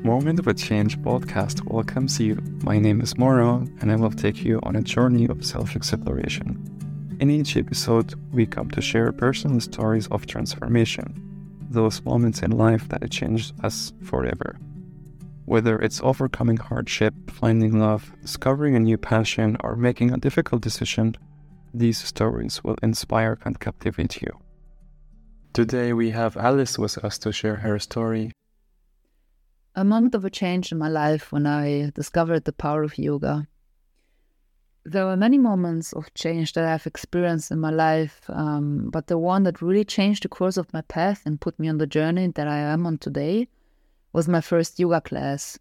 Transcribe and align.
Moment 0.00 0.40
of 0.40 0.48
a 0.48 0.54
Change 0.54 0.98
podcast 0.98 1.64
welcomes 1.70 2.18
you. 2.18 2.42
My 2.64 2.78
name 2.78 3.00
is 3.00 3.16
Moro, 3.16 3.64
and 3.80 3.92
I 3.92 3.94
will 3.94 4.10
take 4.10 4.42
you 4.42 4.58
on 4.64 4.74
a 4.74 4.82
journey 4.82 5.28
of 5.28 5.46
self 5.46 5.76
exploration. 5.76 6.58
In 7.20 7.30
each 7.30 7.56
episode, 7.56 8.14
we 8.32 8.44
come 8.44 8.68
to 8.72 8.80
share 8.80 9.12
personal 9.12 9.60
stories 9.60 10.08
of 10.08 10.26
transformation, 10.26 11.06
those 11.70 12.02
moments 12.02 12.42
in 12.42 12.50
life 12.50 12.88
that 12.88 13.08
changed 13.12 13.54
us 13.62 13.92
forever. 14.02 14.58
Whether 15.44 15.78
it's 15.78 16.00
overcoming 16.02 16.56
hardship, 16.56 17.14
finding 17.30 17.78
love, 17.78 18.12
discovering 18.22 18.74
a 18.74 18.80
new 18.80 18.98
passion, 18.98 19.56
or 19.62 19.76
making 19.76 20.12
a 20.12 20.18
difficult 20.18 20.62
decision, 20.62 21.14
these 21.72 21.98
stories 21.98 22.64
will 22.64 22.76
inspire 22.82 23.38
and 23.44 23.60
captivate 23.60 24.20
you. 24.20 24.36
Today, 25.52 25.92
we 25.92 26.10
have 26.10 26.36
Alice 26.36 26.76
with 26.76 26.98
us 27.04 27.18
to 27.18 27.30
share 27.30 27.56
her 27.56 27.78
story 27.78 28.32
a 29.74 29.84
moment 29.84 30.14
of 30.14 30.24
a 30.24 30.30
change 30.30 30.70
in 30.70 30.78
my 30.78 30.88
life 30.88 31.32
when 31.32 31.46
I 31.46 31.90
discovered 31.94 32.44
the 32.44 32.52
power 32.52 32.82
of 32.82 32.98
yoga. 32.98 33.46
There 34.84 35.06
were 35.06 35.16
many 35.16 35.38
moments 35.38 35.92
of 35.92 36.12
change 36.14 36.52
that 36.54 36.64
I've 36.64 36.86
experienced 36.86 37.50
in 37.50 37.60
my 37.60 37.70
life, 37.70 38.22
um, 38.28 38.90
but 38.90 39.06
the 39.06 39.16
one 39.16 39.44
that 39.44 39.62
really 39.62 39.84
changed 39.84 40.24
the 40.24 40.28
course 40.28 40.56
of 40.56 40.72
my 40.72 40.82
path 40.82 41.22
and 41.24 41.40
put 41.40 41.58
me 41.58 41.68
on 41.68 41.78
the 41.78 41.86
journey 41.86 42.26
that 42.34 42.48
I 42.48 42.58
am 42.58 42.86
on 42.86 42.98
today 42.98 43.48
was 44.12 44.28
my 44.28 44.40
first 44.40 44.78
yoga 44.78 45.00
class. 45.00 45.58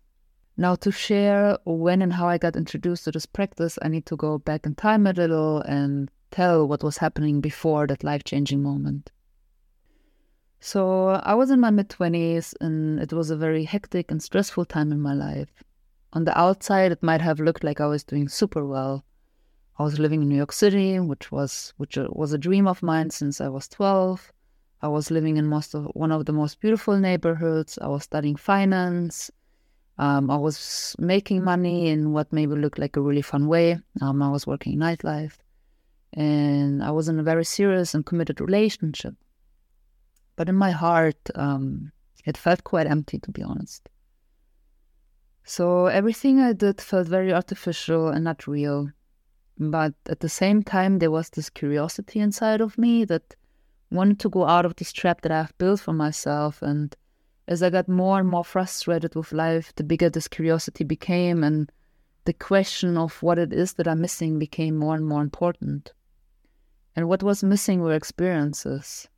Now, 0.58 0.76
to 0.76 0.92
share 0.92 1.58
when 1.64 2.02
and 2.02 2.14
how 2.14 2.28
I 2.28 2.38
got 2.38 2.56
introduced 2.56 3.06
to 3.06 3.12
this 3.12 3.26
practice, 3.26 3.80
I 3.82 3.88
need 3.88 4.06
to 4.08 4.18
go 4.18 4.40
back 4.40 4.66
in 4.66 4.76
time 4.76 5.08
a 5.08 5.14
little 5.14 5.60
and 5.62 6.10
tell 6.32 6.68
what 6.68 6.84
was 6.84 6.98
happening 6.98 7.40
before 7.40 7.88
that 7.88 8.04
life 8.04 8.24
changing 8.24 8.62
moment. 8.62 9.12
So 10.64 11.08
I 11.24 11.34
was 11.34 11.50
in 11.50 11.60
my 11.60 11.72
mid 11.72 11.90
20s 11.90 12.54
and 12.62 13.00
it 13.00 13.12
was 13.12 13.32
a 13.32 13.36
very 13.36 13.64
hectic 13.64 14.12
and 14.12 14.22
stressful 14.22 14.66
time 14.66 14.92
in 14.92 15.02
my 15.02 15.16
life. 15.16 15.64
On 16.14 16.24
the 16.24 16.38
outside, 16.38 16.92
it 16.92 17.02
might 17.02 17.22
have 17.22 17.40
looked 17.40 17.64
like 17.64 17.82
I 17.82 17.88
was 17.88 18.04
doing 18.04 18.30
super 18.30 18.64
well. 18.64 19.04
I 19.80 19.84
was 19.84 19.98
living 19.98 20.22
in 20.22 20.30
New 20.30 20.36
York 20.36 20.52
City, 20.52 21.00
which 21.00 21.32
was 21.32 21.74
which 21.78 21.98
was 21.98 22.32
a 22.32 22.38
dream 22.38 22.68
of 22.68 22.84
mine 22.84 23.10
since 23.10 23.42
I 23.42 23.48
was 23.48 23.68
12. 23.70 24.32
I 24.84 24.88
was 24.88 25.10
living 25.10 25.38
in 25.38 25.48
most 25.48 25.74
of 25.74 25.86
one 25.96 26.12
of 26.12 26.28
the 26.28 26.34
most 26.34 26.60
beautiful 26.60 26.96
neighborhoods. 26.96 27.80
I 27.82 27.88
was 27.88 28.04
studying 28.04 28.36
finance. 28.36 29.32
Um, 29.98 30.30
I 30.30 30.38
was 30.38 30.96
making 31.00 31.44
money 31.44 31.88
in 31.88 32.12
what 32.12 32.32
maybe 32.32 32.54
looked 32.54 32.78
like 32.78 32.98
a 32.98 33.02
really 33.02 33.24
fun 33.24 33.48
way. 33.48 33.80
Um, 34.00 34.22
I 34.22 34.30
was 34.30 34.46
working 34.46 34.78
nightlife, 34.78 35.38
and 36.14 36.84
I 36.84 36.92
was 36.92 37.08
in 37.10 37.20
a 37.20 37.24
very 37.24 37.46
serious 37.46 37.96
and 37.96 38.06
committed 38.06 38.40
relationship. 38.40 39.16
But 40.36 40.50
in 40.50 40.56
my 40.56 40.72
heart, 40.72 41.18
um, 41.36 41.92
it 42.26 42.38
felt 42.38 42.64
quite 42.64 42.88
empty, 42.88 43.20
to 43.20 43.32
be 43.32 43.44
honest. 43.44 43.90
So 45.44 45.88
everything 45.88 46.40
I 46.40 46.54
did 46.54 46.80
felt 46.80 47.08
very 47.08 47.34
artificial 47.34 48.10
and 48.10 48.24
not 48.24 48.48
real. 48.48 48.92
But 49.58 49.94
at 50.08 50.22
the 50.22 50.30
same 50.30 50.64
time, 50.64 51.00
there 51.00 51.12
was 51.12 51.30
this 51.30 51.50
curiosity 51.50 52.20
inside 52.20 52.62
of 52.62 52.78
me 52.78 53.06
that 53.06 53.36
wanted 53.92 54.20
to 54.22 54.30
go 54.30 54.46
out 54.48 54.66
of 54.66 54.76
this 54.78 54.92
trap 54.92 55.22
that 55.22 55.32
I've 55.32 55.58
built 55.58 55.82
for 55.82 55.94
myself. 55.94 56.62
And 56.62 56.96
as 57.48 57.62
I 57.62 57.70
got 57.70 57.88
more 57.88 58.20
and 58.20 58.30
more 58.30 58.46
frustrated 58.46 59.16
with 59.16 59.34
life, 59.34 59.74
the 59.76 59.84
bigger 59.84 60.10
this 60.10 60.28
curiosity 60.28 60.84
became, 60.84 61.44
and 61.44 61.72
the 62.26 62.34
question 62.34 62.98
of 62.98 63.22
what 63.22 63.38
it 63.38 63.52
is 63.52 63.74
that 63.74 63.88
I'm 63.88 64.02
missing 64.02 64.40
became 64.40 64.78
more 64.78 64.96
and 64.96 65.06
more 65.06 65.22
important. 65.22 65.92
And 66.96 67.08
what 67.08 67.24
was 67.24 67.44
missing 67.44 67.82
were 67.82 67.94
experiences. 67.94 69.10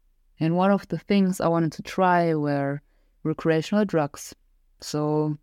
And 0.43 0.57
one 0.57 0.71
of 0.71 0.85
the 0.89 0.97
things 0.97 1.39
I 1.39 1.47
wanted 1.47 1.71
to 1.73 1.81
try 1.81 2.35
were 2.35 2.81
recreational 3.23 3.85
drugs. 3.85 4.35
So 4.81 5.37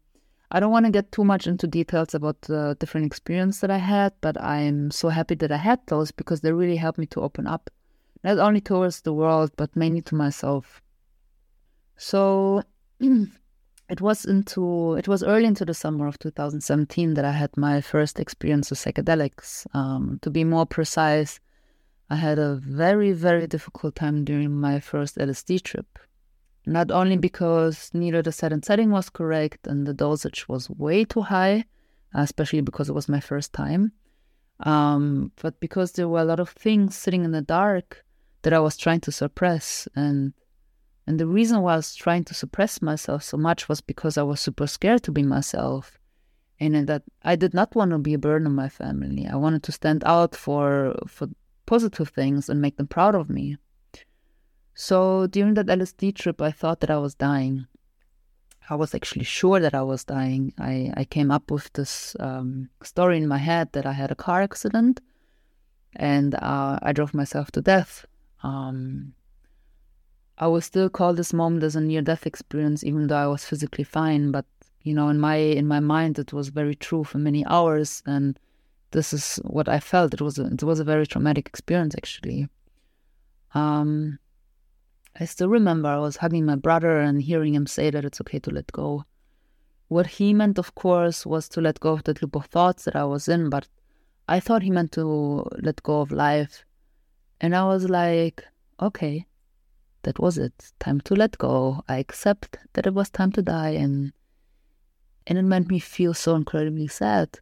I 0.50 0.60
don't 0.60 0.72
want 0.72 0.84
to 0.84 0.92
get 0.92 1.10
too 1.10 1.24
much 1.24 1.46
into 1.46 1.66
details 1.66 2.14
about 2.14 2.42
the 2.42 2.76
different 2.78 3.06
experience 3.06 3.60
that 3.60 3.70
I 3.70 3.78
had, 3.78 4.12
but 4.20 4.38
I'm 4.38 4.90
so 4.90 5.08
happy 5.08 5.36
that 5.36 5.50
I 5.50 5.56
had 5.56 5.80
those 5.86 6.10
because 6.10 6.42
they 6.42 6.52
really 6.52 6.76
helped 6.76 6.98
me 6.98 7.06
to 7.06 7.22
open 7.22 7.46
up, 7.46 7.70
not 8.22 8.38
only 8.38 8.60
towards 8.60 9.00
the 9.00 9.14
world, 9.14 9.52
but 9.56 9.74
mainly 9.74 10.02
to 10.02 10.14
myself. 10.14 10.82
So 11.96 12.62
it 13.00 14.00
was 14.02 14.26
into 14.26 14.96
it 14.96 15.08
was 15.08 15.22
early 15.22 15.46
into 15.46 15.64
the 15.64 15.72
summer 15.72 16.08
of 16.08 16.18
2017 16.18 17.14
that 17.14 17.24
I 17.24 17.32
had 17.32 17.56
my 17.56 17.80
first 17.80 18.20
experience 18.20 18.68
with 18.68 18.80
psychedelics. 18.80 19.66
Um, 19.74 20.18
to 20.20 20.30
be 20.30 20.44
more 20.44 20.66
precise, 20.66 21.40
I 22.10 22.16
had 22.16 22.40
a 22.40 22.56
very, 22.56 23.12
very 23.12 23.46
difficult 23.46 23.94
time 23.94 24.24
during 24.24 24.50
my 24.50 24.80
first 24.80 25.16
LSD 25.16 25.62
trip. 25.62 25.98
Not 26.66 26.90
only 26.90 27.16
because 27.16 27.90
neither 27.94 28.20
the 28.20 28.32
set 28.32 28.52
and 28.52 28.64
setting 28.64 28.90
was 28.90 29.08
correct 29.08 29.66
and 29.66 29.86
the 29.86 29.94
dosage 29.94 30.48
was 30.48 30.68
way 30.68 31.04
too 31.04 31.22
high, 31.22 31.64
especially 32.12 32.62
because 32.62 32.88
it 32.88 32.94
was 32.94 33.08
my 33.08 33.20
first 33.20 33.52
time, 33.52 33.92
um, 34.60 35.30
but 35.40 35.58
because 35.60 35.92
there 35.92 36.08
were 36.08 36.20
a 36.20 36.24
lot 36.24 36.40
of 36.40 36.50
things 36.50 36.96
sitting 36.96 37.24
in 37.24 37.30
the 37.30 37.42
dark 37.42 38.04
that 38.42 38.52
I 38.52 38.58
was 38.58 38.76
trying 38.76 39.00
to 39.02 39.12
suppress. 39.12 39.88
And 39.94 40.34
and 41.06 41.18
the 41.18 41.26
reason 41.26 41.62
why 41.62 41.74
I 41.74 41.76
was 41.76 41.94
trying 41.94 42.24
to 42.24 42.34
suppress 42.34 42.82
myself 42.82 43.22
so 43.22 43.36
much 43.36 43.68
was 43.68 43.80
because 43.80 44.18
I 44.18 44.22
was 44.22 44.40
super 44.40 44.66
scared 44.66 45.02
to 45.04 45.12
be 45.12 45.22
myself. 45.22 45.98
And 46.58 46.86
that 46.88 47.04
I 47.22 47.36
did 47.36 47.54
not 47.54 47.74
want 47.74 47.92
to 47.92 47.98
be 47.98 48.12
a 48.12 48.18
burden 48.18 48.46
on 48.46 48.54
my 48.54 48.68
family. 48.68 49.26
I 49.26 49.36
wanted 49.36 49.62
to 49.62 49.72
stand 49.72 50.02
out 50.04 50.36
for 50.36 50.94
for 51.06 51.28
positive 51.74 52.08
things 52.08 52.48
and 52.48 52.60
make 52.60 52.76
them 52.76 52.88
proud 52.96 53.14
of 53.14 53.30
me. 53.30 53.56
So 54.74 55.28
during 55.28 55.54
that 55.54 55.66
LSD 55.78 56.16
trip, 56.16 56.38
I 56.42 56.50
thought 56.50 56.80
that 56.80 56.90
I 56.90 56.98
was 56.98 57.14
dying. 57.14 57.66
I 58.68 58.74
was 58.82 58.94
actually 58.94 59.28
sure 59.38 59.58
that 59.60 59.74
I 59.74 59.82
was 59.82 60.02
dying. 60.04 60.52
I, 60.58 60.92
I 61.00 61.04
came 61.04 61.30
up 61.30 61.50
with 61.50 61.72
this 61.78 62.16
um, 62.18 62.70
story 62.82 63.16
in 63.18 63.28
my 63.28 63.38
head 63.38 63.66
that 63.74 63.86
I 63.86 63.92
had 63.92 64.10
a 64.10 64.22
car 64.26 64.42
accident 64.42 65.00
and 65.94 66.34
uh, 66.34 66.78
I 66.82 66.92
drove 66.92 67.14
myself 67.14 67.52
to 67.52 67.60
death. 67.60 68.04
Um, 68.42 69.12
I 70.38 70.46
will 70.48 70.64
still 70.70 70.88
call 70.88 71.12
this 71.14 71.32
moment 71.32 71.62
as 71.62 71.76
a 71.76 71.80
near-death 71.80 72.26
experience, 72.26 72.82
even 72.82 73.06
though 73.06 73.22
I 73.26 73.26
was 73.34 73.44
physically 73.44 73.84
fine. 73.84 74.32
But 74.32 74.46
you 74.82 74.94
know, 74.94 75.08
in 75.08 75.18
my 75.20 75.36
in 75.36 75.66
my 75.68 75.80
mind, 75.80 76.18
it 76.18 76.32
was 76.32 76.48
very 76.60 76.74
true 76.74 77.04
for 77.04 77.18
many 77.18 77.42
hours, 77.44 78.02
and 78.06 78.38
this 78.92 79.12
is 79.12 79.36
what 79.44 79.68
I 79.68 79.80
felt. 79.80 80.14
It 80.14 80.20
was 80.20 80.38
a, 80.38 80.46
it 80.46 80.62
was 80.62 80.80
a 80.80 80.84
very 80.84 81.06
traumatic 81.06 81.46
experience, 81.46 81.94
actually. 81.96 82.48
Um, 83.54 84.18
I 85.18 85.24
still 85.24 85.48
remember 85.48 85.88
I 85.88 85.98
was 85.98 86.16
hugging 86.16 86.44
my 86.44 86.56
brother 86.56 87.00
and 87.00 87.22
hearing 87.22 87.54
him 87.54 87.66
say 87.66 87.90
that 87.90 88.04
it's 88.04 88.20
okay 88.20 88.38
to 88.40 88.50
let 88.50 88.70
go. 88.72 89.04
What 89.88 90.06
he 90.06 90.32
meant, 90.32 90.58
of 90.58 90.74
course, 90.74 91.26
was 91.26 91.48
to 91.50 91.60
let 91.60 91.80
go 91.80 91.92
of 91.92 92.04
that 92.04 92.22
loop 92.22 92.36
of 92.36 92.46
thoughts 92.46 92.84
that 92.84 92.94
I 92.94 93.04
was 93.04 93.28
in, 93.28 93.50
but 93.50 93.66
I 94.28 94.38
thought 94.38 94.62
he 94.62 94.70
meant 94.70 94.92
to 94.92 95.48
let 95.58 95.82
go 95.82 96.00
of 96.00 96.12
life. 96.12 96.64
And 97.40 97.56
I 97.56 97.64
was 97.64 97.88
like, 97.88 98.44
okay, 98.80 99.26
that 100.02 100.18
was 100.18 100.38
it. 100.38 100.72
Time 100.78 101.00
to 101.02 101.14
let 101.14 101.38
go. 101.38 101.82
I 101.88 101.98
accept 101.98 102.56
that 102.74 102.86
it 102.86 102.94
was 102.94 103.10
time 103.10 103.32
to 103.32 103.42
die 103.42 103.70
and 103.70 104.12
and 105.26 105.38
it 105.38 105.42
made 105.42 105.68
me 105.68 105.78
feel 105.78 106.14
so 106.14 106.34
incredibly 106.34 106.86
sad. 106.86 107.38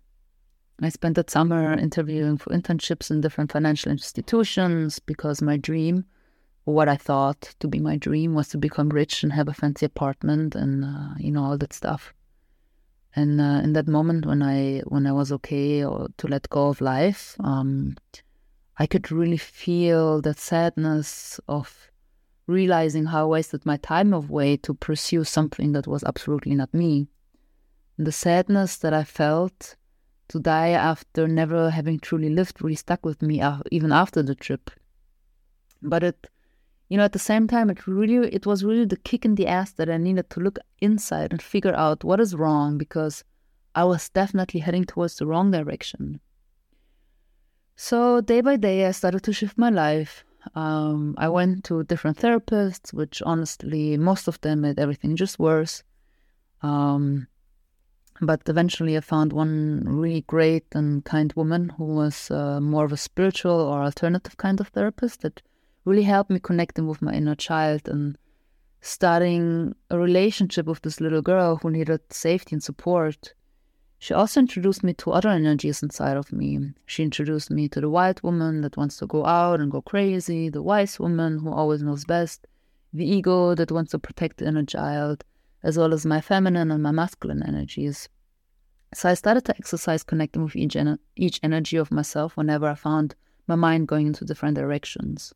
I 0.81 0.91
spent 0.91 1.17
that 1.17 1.31
summer 1.31 1.73
interviewing 1.73 2.37
for 2.39 2.51
internships 2.51 3.11
in 3.11 3.21
different 3.21 3.51
financial 3.51 3.91
institutions 3.91 5.01
because 5.01 5.43
my 5.43 5.57
dream, 5.57 6.05
or 6.67 6.75
what 6.75 6.89
I 6.89 6.97
thought 6.97 7.55
to 7.59 7.67
be 7.67 7.81
my 7.81 7.97
dream, 7.97 8.35
was 8.35 8.49
to 8.49 8.59
become 8.59 8.91
rich 8.91 9.25
and 9.25 9.33
have 9.33 9.49
a 9.49 9.55
fancy 9.55 9.87
apartment 9.87 10.55
and 10.55 10.85
uh, 10.85 11.15
you 11.19 11.33
know 11.33 11.45
all 11.45 11.59
that 11.59 11.73
stuff. 11.73 12.15
And 13.17 13.41
uh, 13.41 13.61
in 13.65 13.73
that 13.73 13.89
moment 13.89 14.27
when 14.27 14.43
I 14.43 14.83
when 14.87 15.07
I 15.07 15.13
was 15.13 15.33
okay 15.33 15.85
or 15.85 16.09
to 16.19 16.29
let 16.29 16.49
go 16.51 16.69
of 16.69 16.81
life, 16.81 17.35
um, 17.41 17.97
I 18.77 18.87
could 18.87 19.11
really 19.11 19.39
feel 19.39 20.23
that 20.23 20.39
sadness 20.39 21.41
of 21.49 21.91
realizing 22.47 23.07
how 23.07 23.25
I 23.25 23.27
wasted 23.27 23.67
my 23.67 23.79
time 23.79 24.13
away 24.13 24.57
to 24.59 24.75
pursue 24.75 25.25
something 25.25 25.73
that 25.73 25.89
was 25.89 26.05
absolutely 26.05 26.55
not 26.55 26.73
me. 26.73 27.09
And 27.97 28.07
the 28.07 28.13
sadness 28.13 28.77
that 28.77 28.95
I 28.95 29.03
felt 29.03 29.75
to 30.29 30.41
die 30.41 30.71
after 30.71 31.27
never 31.27 31.71
having 31.71 31.99
truly 31.99 32.29
lived 32.29 32.63
really 32.63 32.77
stuck 32.77 33.05
with 33.05 33.23
me 33.23 33.41
uh, 33.41 33.59
even 33.71 33.93
after 33.93 34.23
the 34.23 34.35
trip. 34.35 34.71
But 35.83 36.03
it, 36.03 36.27
you 36.89 36.97
know, 36.97 37.05
at 37.05 37.13
the 37.13 37.19
same 37.19 37.47
time, 37.47 37.71
it 37.71 37.87
really, 37.87 38.29
it 38.33 38.47
was 38.47 38.65
really 38.65 38.85
the 38.85 38.97
kick 38.97 39.25
in 39.25 39.35
the 39.35 39.47
ass 39.47 39.73
that 39.73 39.91
I 39.91 39.97
needed 39.97 40.31
to 40.31 40.41
look 40.41 40.59
inside 40.81 41.33
and 41.33 41.41
figure 41.41 41.75
out 41.75 42.05
what 42.05 42.21
is 42.21 42.35
wrong 42.35 42.79
because 42.79 43.25
I 43.75 43.85
was 43.85 44.09
definitely 44.09 44.61
heading 44.61 44.85
towards 44.85 45.17
the 45.17 45.27
wrong 45.27 45.51
direction. 45.51 46.21
So 47.77 48.21
day 48.21 48.41
by 48.41 48.57
day, 48.57 48.87
I 48.87 48.91
started 48.91 49.23
to 49.23 49.33
shift 49.33 49.57
my 49.57 49.71
life. 49.71 50.25
Um, 50.55 51.15
I 51.19 51.29
went 51.29 51.65
to 51.65 51.85
different 51.85 52.19
therapists, 52.19 52.93
which 52.93 53.23
honestly, 53.23 53.97
most 53.97 54.27
of 54.27 54.41
them 54.41 54.63
made 54.63 54.79
everything 54.79 55.15
just 55.15 55.39
worse. 55.39 55.85
Um, 56.63 57.29
but 58.21 58.43
eventually, 58.49 58.97
I 58.97 59.01
found 59.01 59.33
one 59.33 59.83
really 59.87 60.23
great 60.23 60.65
and 60.73 61.05
kind 61.05 61.33
woman 61.35 61.71
who 61.71 61.85
was 61.85 62.31
uh, 62.31 62.61
more 62.61 62.85
of 62.85 62.93
a 62.93 62.97
spiritual 62.97 63.61
or 63.61 63.83
alternative 63.83 64.37
kind 64.37 64.61
of 64.61 64.69
therapist 64.69 65.23
that 65.23 65.41
really 65.85 66.03
helped 66.03 66.31
me 66.31 66.41
connecting 66.41 66.87
with 66.87 67.01
my 67.01 67.13
inner 67.13 67.35
child 67.35 67.89
and 67.89 68.19
starting 68.81 69.75
a 69.91 69.99
relationship 69.99 70.67
with 70.67 70.83
this 70.83 71.01
little 71.01 71.23
girl 71.23 71.57
who 71.57 71.71
needed 71.71 72.01
safety 72.13 72.55
and 72.55 72.63
support. 72.63 73.35
She 74.01 74.15
also 74.15 74.41
introduced 74.41 74.85
me 74.85 74.95
to 74.95 75.11
other 75.13 75.29
energies 75.29 75.83
inside 75.83 76.17
of 76.17 76.33
me. 76.33 76.73
She 76.87 77.03
introduced 77.03 77.51
me 77.51 77.69
to 77.71 77.81
the 77.81 77.91
white 77.91 78.23
woman 78.23 78.61
that 78.61 78.77
wants 78.77 78.97
to 78.99 79.07
go 79.07 79.27
out 79.27 79.61
and 79.61 79.73
go 79.73 79.83
crazy, 79.83 80.49
the 80.49 80.63
wise 80.63 81.01
woman 81.01 81.39
who 81.39 81.51
always 81.51 81.83
knows 81.83 82.05
best, 82.05 82.47
the 82.93 83.05
ego 83.05 83.55
that 83.55 83.73
wants 83.73 83.91
to 83.91 83.99
protect 83.99 84.39
the 84.39 84.47
inner 84.47 84.65
child, 84.65 85.25
as 85.63 85.77
well 85.77 85.93
as 85.93 86.07
my 86.07 86.21
feminine 86.21 86.71
and 86.71 86.83
my 86.83 86.91
masculine 86.91 87.43
energies. 87.43 88.09
So 88.95 89.09
I 89.11 89.15
started 89.15 89.45
to 89.47 89.57
exercise 89.57 90.03
connecting 90.03 90.45
with 90.45 90.57
each, 90.57 90.77
en- 90.77 90.99
each 91.17 91.41
energy 91.43 91.77
of 91.77 91.91
myself 91.91 92.37
whenever 92.37 92.67
I 92.67 92.75
found 92.75 93.15
my 93.47 93.55
mind 93.55 93.89
going 93.89 94.07
into 94.07 94.25
different 94.25 94.57
directions. 94.57 95.35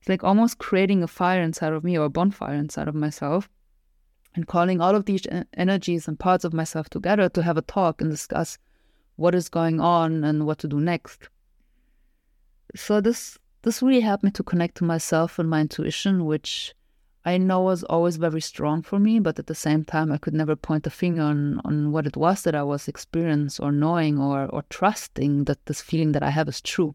It's 0.00 0.08
like 0.08 0.22
almost 0.22 0.58
creating 0.58 1.02
a 1.02 1.08
fire 1.08 1.42
inside 1.42 1.72
of 1.72 1.82
me 1.82 1.98
or 1.98 2.04
a 2.04 2.10
bonfire 2.10 2.54
inside 2.54 2.88
of 2.88 2.94
myself 2.94 3.48
and 4.34 4.46
calling 4.46 4.80
all 4.80 4.94
of 4.94 5.06
these 5.06 5.26
energies 5.56 6.08
and 6.08 6.18
parts 6.18 6.44
of 6.44 6.52
myself 6.52 6.90
together 6.90 7.28
to 7.30 7.42
have 7.42 7.56
a 7.56 7.62
talk 7.62 8.00
and 8.00 8.10
discuss 8.10 8.58
what 9.16 9.34
is 9.34 9.48
going 9.48 9.80
on 9.80 10.24
and 10.24 10.44
what 10.46 10.58
to 10.58 10.68
do 10.68 10.80
next. 10.80 11.28
So 12.74 13.00
this 13.00 13.38
this 13.62 13.82
really 13.82 14.00
helped 14.00 14.24
me 14.24 14.30
to 14.32 14.42
connect 14.42 14.76
to 14.76 14.84
myself 14.84 15.38
and 15.38 15.48
my 15.48 15.62
intuition, 15.62 16.26
which 16.26 16.74
I 17.26 17.38
know 17.38 17.62
was 17.62 17.84
always 17.84 18.16
very 18.16 18.42
strong 18.42 18.82
for 18.82 18.98
me, 18.98 19.18
but 19.18 19.38
at 19.38 19.46
the 19.46 19.54
same 19.54 19.84
time 19.84 20.12
I 20.12 20.18
could 20.18 20.34
never 20.34 20.56
point 20.56 20.86
a 20.86 20.90
finger 20.90 21.22
on, 21.22 21.60
on 21.64 21.90
what 21.90 22.06
it 22.06 22.16
was 22.16 22.42
that 22.42 22.54
I 22.54 22.62
was 22.62 22.86
experiencing 22.86 23.64
or 23.64 23.72
knowing 23.72 24.18
or 24.18 24.46
or 24.46 24.62
trusting 24.68 25.44
that 25.44 25.64
this 25.64 25.80
feeling 25.80 26.12
that 26.12 26.22
I 26.22 26.30
have 26.30 26.48
is 26.48 26.60
true. 26.60 26.94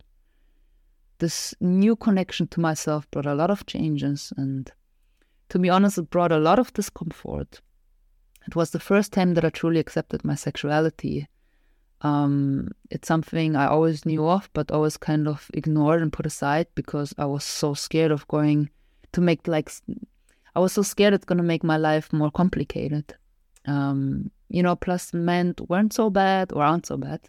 This 1.18 1.56
new 1.60 1.96
connection 1.96 2.48
to 2.48 2.60
myself 2.60 3.10
brought 3.10 3.26
a 3.26 3.34
lot 3.34 3.50
of 3.50 3.66
changes 3.66 4.31
and 4.38 4.72
to 5.50 5.58
be 5.58 5.70
honest, 5.70 5.98
it 5.98 6.10
brought 6.10 6.31
a 6.31 6.38
lot 6.38 6.60
of 6.60 6.74
discomfort. 6.74 7.60
It 8.48 8.56
was 8.56 8.70
the 8.70 8.80
first 8.80 9.12
time 9.12 9.34
that 9.34 9.44
I 9.44 9.50
truly 9.50 9.80
accepted 9.80 10.24
my 10.24 10.36
sexuality. 10.36 11.28
Um, 12.02 12.70
it's 12.90 13.08
something 13.08 13.56
I 13.56 13.68
always 13.68 14.06
knew 14.06 14.28
of, 14.28 14.50
but 14.54 14.72
always 14.72 14.96
kind 14.96 15.28
of 15.28 15.50
ignored 15.54 16.02
and 16.02 16.14
put 16.14 16.26
aside 16.26 16.68
because 16.76 17.14
I 17.18 17.26
was 17.26 17.44
so 17.44 17.74
scared 17.74 18.12
of 18.12 18.28
going 18.28 18.70
to 19.12 19.22
make 19.22 19.48
like, 19.48 19.72
I 20.56 20.60
was 20.60 20.74
so 20.74 20.81
scared 20.81 21.13
it's 21.13 21.25
to 21.25 21.36
make 21.36 21.63
my 21.63 21.78
life 21.78 22.12
more 22.12 22.31
complicated. 22.31 23.16
Um, 23.66 24.31
you 24.50 24.63
know, 24.63 24.75
plus 24.75 25.13
men 25.13 25.56
weren't 25.68 25.94
so 25.94 26.10
bad 26.10 26.51
or 26.51 26.63
aren't 26.63 26.88
so 26.88 26.98
bad. 26.98 27.22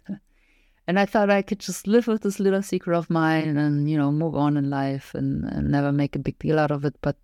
And 0.87 0.99
I 0.99 1.05
thought 1.05 1.29
I 1.29 1.41
could 1.41 1.59
just 1.59 1.87
live 1.87 2.07
with 2.07 2.23
this 2.23 2.39
little 2.39 2.63
secret 2.63 2.97
of 2.97 3.09
mine 3.09 3.57
and, 3.57 3.89
you 3.89 3.97
know, 3.97 4.11
move 4.11 4.35
on 4.35 4.57
in 4.57 4.69
life 4.69 5.13
and, 5.13 5.43
and 5.45 5.69
never 5.69 5.91
make 5.91 6.15
a 6.15 6.19
big 6.19 6.39
deal 6.39 6.57
out 6.57 6.71
of 6.71 6.83
it. 6.83 6.95
But 7.01 7.17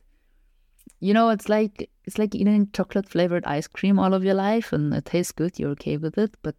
you 0.99 1.13
know, 1.13 1.29
it's 1.29 1.49
like 1.49 1.89
it's 2.05 2.17
like 2.17 2.33
eating 2.33 2.69
chocolate 2.73 3.09
flavored 3.09 3.45
ice 3.45 3.67
cream 3.67 3.99
all 3.99 4.13
of 4.13 4.23
your 4.23 4.33
life, 4.33 4.73
and 4.73 4.93
it 4.93 5.05
tastes 5.05 5.31
good. 5.31 5.59
You're 5.59 5.71
okay 5.71 5.97
with 5.97 6.17
it, 6.17 6.35
but 6.41 6.55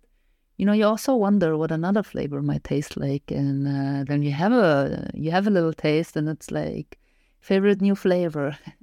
you 0.56 0.66
know, 0.66 0.72
you 0.72 0.84
also 0.84 1.14
wonder 1.14 1.56
what 1.56 1.72
another 1.72 2.02
flavor 2.02 2.42
might 2.42 2.64
taste 2.64 2.96
like, 2.96 3.30
and 3.30 3.66
uh, 3.66 4.04
then 4.04 4.22
you 4.22 4.32
have 4.32 4.52
a 4.52 5.10
you 5.14 5.30
have 5.30 5.46
a 5.46 5.50
little 5.50 5.72
taste, 5.72 6.16
and 6.16 6.28
it's 6.28 6.50
like 6.50 6.98
favorite 7.40 7.80
new 7.80 7.94
flavor. 7.94 8.56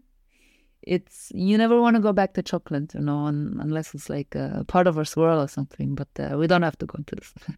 it's 0.86 1.32
you 1.34 1.58
never 1.58 1.82
want 1.82 1.96
to 1.96 2.02
go 2.02 2.14
back 2.14 2.34
to 2.34 2.44
chocolate, 2.44 2.94
you 2.94 3.02
know, 3.02 3.26
unless 3.26 3.94
it's 3.94 4.10
like 4.10 4.36
a 4.36 4.64
part 4.68 4.88
of 4.88 4.98
our 4.98 5.06
swirl 5.06 5.42
or 5.42 5.48
something. 5.48 5.96
But 5.96 6.08
uh, 6.20 6.38
we 6.38 6.48
don't 6.48 6.62
have 6.62 6.78
to 6.80 6.86
go 6.86 6.96
into 6.98 7.16
this. 7.16 7.34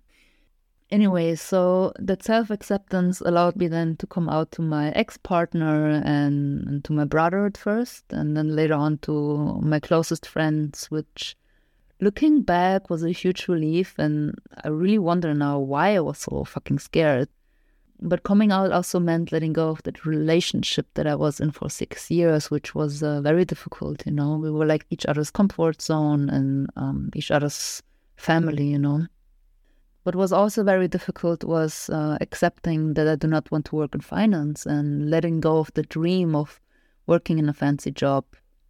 anyway, 0.92 1.36
so 1.36 1.94
that 2.00 2.24
self 2.24 2.50
acceptance 2.50 3.22
allowed 3.22 3.58
me 3.58 3.68
then 3.68 3.98
to 3.98 4.08
come 4.08 4.30
out 4.30 4.52
to 4.54 4.62
my 4.62 4.92
ex 4.92 5.18
partner 5.18 5.90
and, 5.90 6.68
and, 6.68 6.84
to 6.86 6.94
my 6.94 7.06
brother 7.06 7.46
at 7.46 7.58
first, 7.58 8.06
and 8.12 8.38
then 8.38 8.56
later 8.56 8.76
on 8.76 8.98
to 9.00 9.60
my 9.62 9.80
closest 9.80 10.26
friends, 10.26 10.86
which 10.90 11.36
looking 12.00 12.42
back 12.42 12.90
was 12.90 13.04
a 13.04 13.12
huge 13.12 13.48
relief. 13.48 13.96
And 13.98 14.36
I 14.64 14.70
really 14.70 15.00
wonder 15.00 15.34
now 15.34 15.60
why 15.60 15.96
I 15.96 16.00
was 16.00 16.20
so 16.20 16.44
fucking 16.44 16.80
scared. 16.80 17.30
But 18.00 18.24
coming 18.24 18.52
out 18.52 18.72
also 18.72 19.00
meant 19.00 19.32
letting 19.32 19.54
go 19.54 19.70
of 19.70 19.82
that 19.84 20.06
relationship 20.06 20.88
that 20.94 21.08
I 21.08 21.16
was 21.16 21.40
in 21.40 21.52
for 21.52 21.70
six 21.70 22.12
years, 22.12 22.52
which 22.52 22.76
was 22.76 23.02
uh, 23.02 23.22
very 23.22 23.44
difficult. 23.44 24.06
You 24.06 24.12
know, 24.12 24.38
we 24.38 24.52
were 24.52 24.66
like 24.66 24.86
each 24.90 25.06
other's 25.06 25.32
comfort 25.32 25.82
zone 25.82 26.30
and 26.30 26.70
um, 26.76 27.10
each 27.16 27.32
other's 27.32 27.82
family, 28.16 28.68
you 28.68 28.78
know. 28.78 29.08
What 30.04 30.16
was 30.16 30.32
also 30.32 30.64
very 30.64 30.88
difficult 30.88 31.44
was 31.44 31.90
uh, 31.90 32.18
accepting 32.22 32.94
that 32.94 33.08
I 33.08 33.16
do 33.16 33.28
not 33.28 33.52
want 33.52 33.66
to 33.66 33.76
work 33.76 33.94
in 33.94 34.02
finance 34.02 34.66
and 34.66 35.10
letting 35.10 35.42
go 35.42 35.58
of 35.58 35.74
the 35.74 35.84
dream 35.84 36.36
of 36.36 36.62
working 37.08 37.40
in 37.40 37.50
a 37.50 37.54
fancy 37.54 37.92
job. 37.92 38.26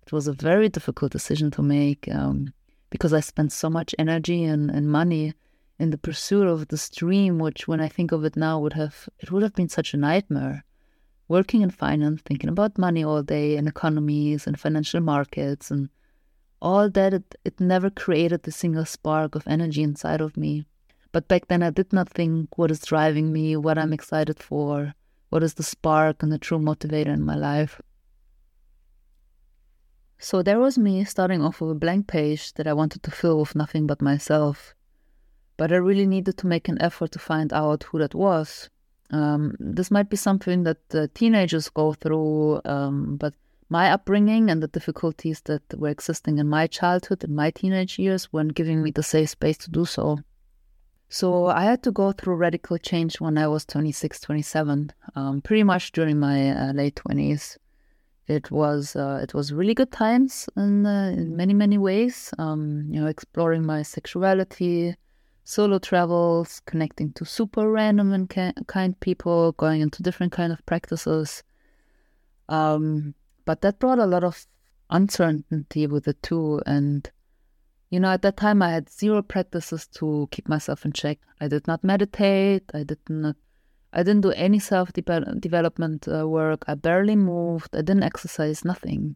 It 0.06 0.13
was 0.13 0.27
a 0.27 0.33
very 0.33 0.69
difficult 0.69 1.12
decision 1.12 1.51
to 1.51 1.62
make 1.62 2.07
um, 2.12 2.53
because 2.89 3.13
I 3.13 3.19
spent 3.19 3.51
so 3.51 3.69
much 3.69 3.94
energy 4.00 4.45
and, 4.45 4.71
and 4.71 4.89
money 4.89 5.33
in 5.79 5.91
the 5.91 5.97
pursuit 5.97 6.47
of 6.47 6.68
this 6.68 6.89
dream, 6.89 7.39
which, 7.39 7.68
when 7.68 7.79
I 7.79 7.88
think 7.88 8.12
of 8.12 8.25
it 8.25 8.35
now, 8.35 8.59
would 8.59 8.74
have 8.74 9.07
it 9.19 9.31
would 9.31 9.44
have 9.44 9.53
been 9.53 9.69
such 9.69 9.94
a 9.94 9.97
nightmare. 9.97 10.63
Working 11.27 11.62
in 11.62 11.71
finance, 11.71 12.21
thinking 12.21 12.50
about 12.50 12.77
money 12.77 13.03
all 13.03 13.21
day 13.21 13.57
and 13.57 13.68
economies 13.68 14.47
and 14.47 14.59
financial 14.59 15.01
markets 15.01 15.69
and 15.69 15.89
all 16.62 16.89
that, 16.89 17.13
it, 17.13 17.35
it 17.44 17.59
never 17.59 17.89
created 17.89 18.47
a 18.47 18.51
single 18.51 18.85
spark 18.85 19.35
of 19.35 19.47
energy 19.47 19.83
inside 19.83 20.21
of 20.21 20.38
me. 20.38 20.65
But 21.12 21.27
back 21.27 21.47
then, 21.47 21.63
I 21.63 21.69
did 21.69 21.91
not 21.94 22.09
think 22.09 22.57
what 22.57 22.71
is 22.71 22.80
driving 22.80 23.31
me, 23.31 23.56
what 23.56 23.77
I'm 23.77 23.94
excited 23.94 24.39
for, 24.39 24.94
what 25.30 25.44
is 25.44 25.56
the 25.56 25.63
spark 25.63 26.23
and 26.23 26.31
the 26.31 26.39
true 26.39 26.59
motivator 26.59 27.13
in 27.13 27.23
my 27.23 27.35
life. 27.35 27.81
So 30.19 30.41
there 30.41 30.59
was 30.59 30.77
me 30.77 31.03
starting 31.03 31.44
off 31.44 31.62
with 31.62 31.71
a 31.71 31.75
blank 31.75 32.07
page 32.07 32.53
that 32.53 32.68
I 32.68 32.73
wanted 32.73 33.03
to 33.03 33.12
fill 33.12 33.39
with 33.39 33.56
nothing 33.56 33.85
but 33.85 34.01
myself. 34.01 34.73
But 35.57 35.71
I 35.71 35.77
really 35.77 36.06
needed 36.06 36.38
to 36.38 36.48
make 36.48 36.69
an 36.69 36.81
effort 36.81 37.12
to 37.12 37.19
find 37.19 37.51
out 37.51 37.83
who 37.83 38.00
that 38.00 38.15
was. 38.15 38.69
Um, 39.12 39.56
this 39.59 39.89
might 39.89 40.09
be 40.09 40.18
something 40.18 40.63
that 40.63 40.77
uh, 40.94 41.07
teenagers 41.13 41.69
go 41.69 41.94
through, 41.94 42.62
um, 42.65 43.18
but 43.18 43.33
my 43.69 43.92
upbringing 43.92 44.50
and 44.50 44.63
the 44.63 44.68
difficulties 44.68 45.42
that 45.42 45.62
were 45.77 45.89
existing 45.89 46.38
in 46.38 46.48
my 46.48 46.68
childhood 46.68 47.24
and 47.24 47.36
my 47.36 47.51
teenage 47.51 48.00
years 48.00 48.31
weren't 48.31 48.54
giving 48.54 48.81
me 48.81 48.92
the 48.92 49.04
safe 49.04 49.30
space 49.30 49.57
to 49.59 49.71
do 49.71 49.86
so. 49.86 50.19
So 51.09 51.48
I 51.48 51.63
had 51.63 51.83
to 51.83 51.92
go 51.92 52.12
through 52.12 52.36
radical 52.36 52.77
change 52.77 53.19
when 53.21 53.38
I 53.38 53.48
was 53.48 53.65
26, 53.65 54.19
27, 54.21 54.92
um, 55.15 55.42
pretty 55.42 55.63
much 55.63 55.94
during 55.94 56.19
my 56.19 56.51
uh, 56.51 56.74
late 56.74 56.95
20s. 56.95 57.57
It 58.27 58.51
was 58.51 58.94
uh, 58.98 59.21
it 59.24 59.33
was 59.33 59.54
really 59.54 59.74
good 59.74 59.92
times 59.92 60.50
in, 60.57 60.86
uh, 60.86 61.13
in 61.15 61.38
many 61.38 61.54
many 61.54 61.77
ways. 61.77 62.33
Um, 62.38 62.88
you 62.89 63.00
know, 63.00 63.07
exploring 63.07 63.65
my 63.65 63.83
sexuality, 63.83 64.95
solo 65.47 65.80
travels, 65.80 66.61
connecting 66.66 67.13
to 67.13 67.23
super 67.23 67.71
random 67.71 68.11
and 68.11 68.30
ca- 68.30 68.51
kind 68.68 68.99
people, 68.99 69.54
going 69.54 69.80
into 69.80 70.04
different 70.04 70.33
kind 70.33 70.51
of 70.51 70.66
practices. 70.66 71.42
Um, 72.49 73.16
but 73.45 73.61
that 73.61 73.80
brought 73.80 73.99
a 73.99 74.06
lot 74.06 74.25
of 74.25 74.45
uncertainty 74.89 75.87
with 75.87 76.06
it 76.09 76.21
too, 76.21 76.61
and 76.66 77.09
you 77.89 78.01
know, 78.01 78.09
at 78.09 78.23
that 78.23 78.35
time, 78.35 78.61
I 78.61 78.71
had 78.71 78.89
zero 78.89 79.21
practices 79.21 79.87
to 79.95 80.27
keep 80.31 80.49
myself 80.49 80.83
in 80.83 80.92
check. 80.92 81.19
I 81.39 81.47
did 81.47 81.66
not 81.66 81.81
meditate. 81.81 82.69
I 82.73 82.83
did 82.83 82.99
not. 83.07 83.37
I 83.94 84.04
didn't 84.04 84.23
do 84.23 84.31
any 84.31 84.59
self 84.59 84.92
development 84.92 86.09
uh, 86.09 86.27
work. 86.27 86.66
I 86.68 86.75
barely 86.75 87.16
moved. 87.16 87.73
I 87.73 87.83
didn't 87.83 88.04
exercise. 88.04 88.66
Nothing. 88.66 89.16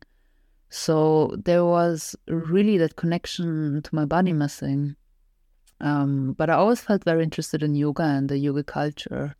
So 0.69 1.35
there 1.43 1.65
was 1.65 2.15
really 2.29 2.77
that 2.77 2.95
connection 2.95 3.81
to 3.83 3.93
my 3.93 4.05
body 4.05 4.31
missing. 4.31 4.95
Um, 5.81 6.33
but 6.33 6.49
I 6.49 6.53
always 6.53 6.79
felt 6.79 7.03
very 7.03 7.23
interested 7.23 7.63
in 7.63 7.75
yoga 7.75 8.03
and 8.03 8.29
the 8.29 8.37
yoga 8.37 8.63
culture. 8.63 9.35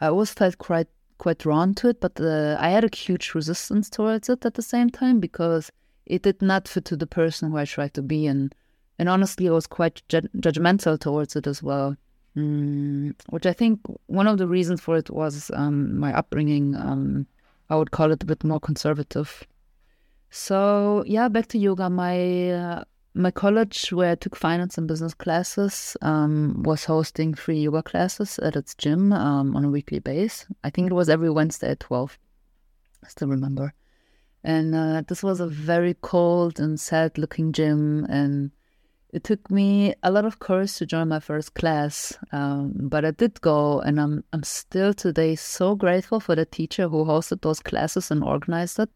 I 0.00 0.08
always 0.08 0.32
felt 0.34 0.58
quite 0.58 0.88
quite 1.18 1.38
drawn 1.38 1.74
to 1.74 1.88
it, 1.88 2.00
but 2.00 2.20
uh, 2.20 2.56
I 2.60 2.70
had 2.70 2.84
a 2.84 2.96
huge 2.96 3.34
resistance 3.34 3.90
towards 3.90 4.28
it 4.28 4.44
at 4.44 4.54
the 4.54 4.62
same 4.62 4.90
time 4.90 5.18
because 5.18 5.72
it 6.06 6.22
did 6.22 6.40
not 6.40 6.68
fit 6.68 6.84
to 6.86 6.96
the 6.96 7.06
person 7.06 7.50
who 7.50 7.56
I 7.56 7.64
tried 7.64 7.94
to 7.94 8.02
be, 8.02 8.26
and 8.26 8.54
and 8.98 9.08
honestly, 9.08 9.48
I 9.48 9.52
was 9.52 9.66
quite 9.66 10.02
ju- 10.08 10.28
judgmental 10.38 10.98
towards 10.98 11.36
it 11.36 11.46
as 11.46 11.62
well. 11.62 11.96
Mm, 12.36 13.14
which 13.30 13.46
I 13.46 13.52
think 13.52 13.80
one 14.06 14.26
of 14.26 14.38
the 14.38 14.46
reasons 14.46 14.80
for 14.80 14.96
it 14.96 15.10
was 15.10 15.50
um, 15.54 15.98
my 15.98 16.12
upbringing. 16.12 16.76
Um, 16.76 17.26
I 17.70 17.76
would 17.76 17.90
call 17.90 18.12
it 18.12 18.22
a 18.22 18.26
bit 18.26 18.44
more 18.44 18.60
conservative. 18.60 19.44
So 20.30 21.04
yeah, 21.06 21.28
back 21.28 21.48
to 21.48 21.58
yoga. 21.58 21.90
My 21.90 22.50
uh, 22.50 22.84
my 23.14 23.30
college, 23.30 23.90
where 23.90 24.12
I 24.12 24.14
took 24.14 24.36
finance 24.36 24.78
and 24.78 24.86
business 24.86 25.14
classes, 25.14 25.96
um, 26.02 26.62
was 26.62 26.84
hosting 26.84 27.34
free 27.34 27.60
yoga 27.60 27.82
classes 27.82 28.38
at 28.38 28.56
its 28.56 28.74
gym 28.74 29.12
um, 29.12 29.56
on 29.56 29.64
a 29.64 29.70
weekly 29.70 29.98
base. 29.98 30.46
I 30.62 30.70
think 30.70 30.90
it 30.90 30.94
was 30.94 31.08
every 31.08 31.30
Wednesday 31.30 31.70
at 31.70 31.80
twelve. 31.80 32.18
I 33.04 33.08
still 33.08 33.28
remember. 33.28 33.74
And 34.44 34.74
uh, 34.74 35.02
this 35.08 35.22
was 35.22 35.40
a 35.40 35.48
very 35.48 35.94
cold 36.00 36.60
and 36.60 36.78
sad 36.78 37.18
looking 37.18 37.52
gym. 37.52 38.06
And 38.08 38.52
it 39.12 39.24
took 39.24 39.50
me 39.50 39.94
a 40.02 40.10
lot 40.10 40.24
of 40.24 40.38
courage 40.38 40.76
to 40.76 40.86
join 40.86 41.08
my 41.08 41.20
first 41.20 41.54
class. 41.54 42.16
Um, 42.32 42.72
but 42.74 43.04
I 43.04 43.10
did 43.10 43.40
go. 43.40 43.80
And 43.80 44.00
I'm, 44.00 44.24
I'm 44.32 44.44
still 44.44 44.94
today 44.94 45.34
so 45.34 45.74
grateful 45.74 46.20
for 46.20 46.36
the 46.36 46.46
teacher 46.46 46.88
who 46.88 47.04
hosted 47.04 47.42
those 47.42 47.60
classes 47.60 48.10
and 48.10 48.22
organized 48.22 48.78
it. 48.78 48.90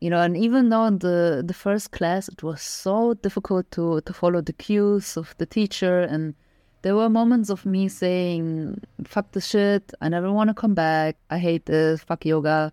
You 0.00 0.08
know, 0.08 0.20
and 0.20 0.36
even 0.36 0.70
though 0.70 0.86
in 0.86 0.98
the 0.98 1.42
the 1.46 1.54
first 1.54 1.90
class 1.90 2.28
it 2.28 2.42
was 2.42 2.62
so 2.62 3.14
difficult 3.14 3.70
to 3.72 4.00
to 4.02 4.12
follow 4.12 4.40
the 4.40 4.54
cues 4.54 5.16
of 5.16 5.34
the 5.38 5.46
teacher, 5.46 6.00
and 6.00 6.34
there 6.82 6.96
were 6.96 7.10
moments 7.10 7.50
of 7.50 7.66
me 7.66 7.88
saying, 7.88 8.80
"Fuck 9.04 9.32
the 9.32 9.40
shit! 9.40 9.92
I 10.00 10.08
never 10.08 10.32
want 10.32 10.48
to 10.48 10.54
come 10.54 10.74
back. 10.74 11.16
I 11.28 11.38
hate 11.38 11.66
this. 11.66 12.02
Fuck 12.02 12.24
yoga." 12.24 12.72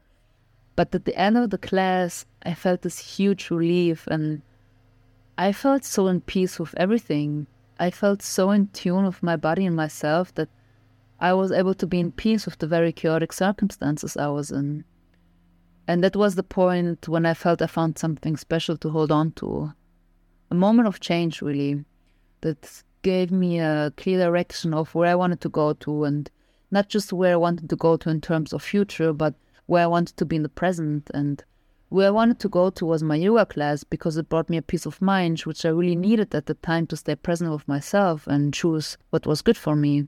But 0.77 0.95
at 0.95 1.05
the 1.05 1.17
end 1.17 1.37
of 1.37 1.49
the 1.49 1.57
class, 1.57 2.25
I 2.43 2.53
felt 2.53 2.83
this 2.83 2.99
huge 3.17 3.49
relief, 3.51 4.07
and 4.07 4.41
I 5.37 5.51
felt 5.51 5.83
so 5.83 6.07
in 6.07 6.21
peace 6.21 6.59
with 6.59 6.73
everything. 6.77 7.47
I 7.79 7.91
felt 7.91 8.21
so 8.21 8.51
in 8.51 8.67
tune 8.67 9.05
with 9.05 9.21
my 9.21 9.35
body 9.35 9.65
and 9.65 9.75
myself 9.75 10.33
that 10.35 10.49
I 11.19 11.33
was 11.33 11.51
able 11.51 11.73
to 11.75 11.87
be 11.87 11.99
in 11.99 12.11
peace 12.11 12.45
with 12.45 12.59
the 12.59 12.67
very 12.67 12.91
chaotic 12.91 13.33
circumstances 13.33 14.15
I 14.15 14.27
was 14.27 14.51
in. 14.51 14.85
And 15.87 16.03
that 16.03 16.17
was 16.17 16.35
the 16.35 16.43
point 16.43 17.07
when 17.07 17.25
I 17.25 17.33
felt 17.33 17.61
I 17.61 17.67
found 17.67 17.97
something 17.97 18.35
special 18.35 18.75
to 18.77 18.89
hold 18.89 19.11
on 19.11 19.31
to. 19.33 19.71
A 20.51 20.55
moment 20.55 20.87
of 20.87 20.99
change, 20.99 21.41
really, 21.41 21.85
that 22.41 22.83
gave 23.03 23.31
me 23.31 23.59
a 23.59 23.93
clear 23.95 24.19
direction 24.19 24.73
of 24.73 24.93
where 24.93 25.09
I 25.09 25.15
wanted 25.15 25.39
to 25.41 25.49
go 25.49 25.73
to, 25.73 26.03
and 26.03 26.29
not 26.71 26.89
just 26.89 27.13
where 27.13 27.33
I 27.33 27.37
wanted 27.37 27.69
to 27.69 27.77
go 27.77 27.95
to 27.95 28.09
in 28.09 28.19
terms 28.19 28.51
of 28.51 28.61
future, 28.61 29.13
but 29.13 29.35
where 29.65 29.83
I 29.83 29.87
wanted 29.87 30.17
to 30.17 30.25
be 30.25 30.35
in 30.35 30.43
the 30.43 30.49
present. 30.49 31.09
And 31.13 31.41
where 31.87 32.07
I 32.07 32.11
wanted 32.11 32.39
to 32.41 32.49
go 32.49 32.69
to 32.69 32.85
was 32.85 33.01
my 33.01 33.15
yoga 33.15 33.45
class 33.45 33.85
because 33.85 34.17
it 34.17 34.27
brought 34.27 34.49
me 34.49 34.57
a 34.57 34.61
peace 34.61 34.85
of 34.85 35.01
mind, 35.01 35.39
which 35.41 35.63
I 35.65 35.69
really 35.69 35.95
needed 35.95 36.35
at 36.35 36.47
the 36.47 36.55
time 36.55 36.85
to 36.87 36.97
stay 36.97 37.15
present 37.15 37.49
with 37.49 37.65
myself 37.65 38.27
and 38.27 38.53
choose 38.53 38.97
what 39.09 39.25
was 39.25 39.41
good 39.41 39.57
for 39.57 39.75
me. 39.75 40.07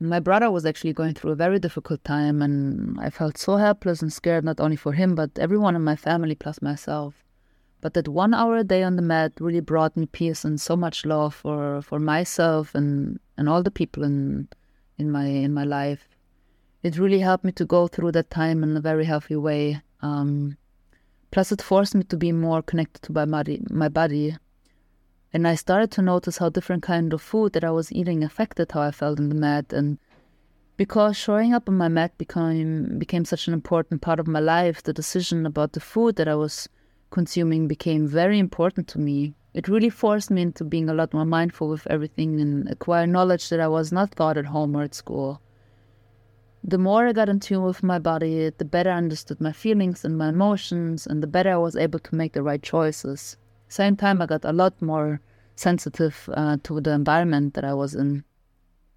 My 0.00 0.20
brother 0.20 0.50
was 0.50 0.66
actually 0.66 0.92
going 0.92 1.14
through 1.14 1.32
a 1.32 1.36
very 1.36 1.58
difficult 1.58 2.02
time, 2.04 2.42
and 2.42 2.98
I 3.00 3.10
felt 3.10 3.38
so 3.38 3.56
helpless 3.56 4.02
and 4.02 4.12
scared, 4.12 4.44
not 4.44 4.60
only 4.60 4.76
for 4.76 4.92
him, 4.92 5.14
but 5.14 5.38
everyone 5.38 5.76
in 5.76 5.82
my 5.82 5.96
family 5.96 6.34
plus 6.34 6.60
myself. 6.60 7.14
But 7.80 7.94
that 7.94 8.08
one 8.08 8.34
hour 8.34 8.56
a 8.56 8.64
day 8.64 8.82
on 8.82 8.96
the 8.96 9.02
mat 9.02 9.32
really 9.38 9.60
brought 9.60 9.96
me 9.96 10.06
peace 10.06 10.44
and 10.44 10.60
so 10.60 10.76
much 10.76 11.04
love 11.04 11.34
for, 11.34 11.82
for 11.82 11.98
myself 11.98 12.74
and, 12.74 13.20
and 13.36 13.48
all 13.48 13.62
the 13.62 13.70
people 13.70 14.02
in 14.02 14.48
in 14.96 15.10
my 15.10 15.26
in 15.26 15.52
my 15.52 15.64
life. 15.64 16.08
It 16.82 16.98
really 16.98 17.20
helped 17.20 17.44
me 17.44 17.52
to 17.52 17.64
go 17.64 17.86
through 17.88 18.12
that 18.12 18.30
time 18.30 18.62
in 18.62 18.76
a 18.76 18.80
very 18.80 19.04
healthy 19.04 19.36
way. 19.36 19.82
Um, 20.02 20.56
plus, 21.30 21.50
it 21.50 21.62
forced 21.62 21.94
me 21.94 22.04
to 22.04 22.16
be 22.16 22.30
more 22.32 22.62
connected 22.62 23.02
to 23.02 23.12
my 23.12 23.24
body, 23.24 23.62
my 23.70 23.88
body 23.88 24.36
and 25.34 25.48
I 25.48 25.56
started 25.56 25.90
to 25.90 26.02
notice 26.02 26.38
how 26.38 26.48
different 26.48 26.84
kind 26.84 27.12
of 27.12 27.20
food 27.20 27.54
that 27.54 27.64
I 27.64 27.72
was 27.72 27.90
eating 27.90 28.22
affected 28.22 28.70
how 28.70 28.82
I 28.82 28.92
felt 28.92 29.18
in 29.18 29.30
the 29.30 29.34
mat. 29.34 29.72
And 29.72 29.98
because 30.76 31.16
showing 31.16 31.52
up 31.52 31.68
on 31.68 31.76
my 31.76 31.88
mat 31.88 32.16
became 32.18 33.00
became 33.00 33.24
such 33.24 33.48
an 33.48 33.52
important 33.52 34.00
part 34.00 34.20
of 34.20 34.28
my 34.28 34.38
life, 34.38 34.84
the 34.84 34.92
decision 34.92 35.44
about 35.44 35.72
the 35.72 35.80
food 35.80 36.14
that 36.16 36.28
I 36.28 36.36
was 36.36 36.68
consuming 37.10 37.66
became 37.66 38.06
very 38.06 38.38
important 38.38 38.86
to 38.88 39.00
me. 39.00 39.34
It 39.54 39.66
really 39.66 39.90
forced 39.90 40.30
me 40.30 40.42
into 40.42 40.62
being 40.62 40.88
a 40.88 40.94
lot 40.94 41.12
more 41.12 41.24
mindful 41.24 41.68
with 41.68 41.84
everything 41.88 42.40
and 42.40 42.68
acquire 42.68 43.06
knowledge 43.06 43.48
that 43.48 43.58
I 43.58 43.68
was 43.68 43.90
not 43.90 44.14
taught 44.14 44.38
at 44.38 44.46
home 44.46 44.76
or 44.76 44.84
at 44.84 44.94
school. 44.94 45.40
The 46.62 46.78
more 46.78 47.08
I 47.08 47.12
got 47.12 47.28
in 47.28 47.40
tune 47.40 47.64
with 47.64 47.82
my 47.82 47.98
body, 47.98 48.50
the 48.50 48.64
better 48.64 48.90
I 48.90 48.98
understood 48.98 49.40
my 49.40 49.52
feelings 49.52 50.04
and 50.04 50.16
my 50.16 50.28
emotions, 50.28 51.08
and 51.08 51.22
the 51.22 51.26
better 51.26 51.50
I 51.50 51.56
was 51.56 51.74
able 51.74 51.98
to 51.98 52.14
make 52.14 52.34
the 52.34 52.42
right 52.42 52.62
choices. 52.62 53.36
Same 53.74 53.96
time, 53.96 54.22
I 54.22 54.26
got 54.26 54.44
a 54.44 54.52
lot 54.52 54.80
more 54.80 55.20
sensitive 55.56 56.30
uh, 56.32 56.58
to 56.62 56.80
the 56.80 56.92
environment 56.92 57.54
that 57.54 57.64
I 57.64 57.74
was 57.74 57.96
in. 57.96 58.22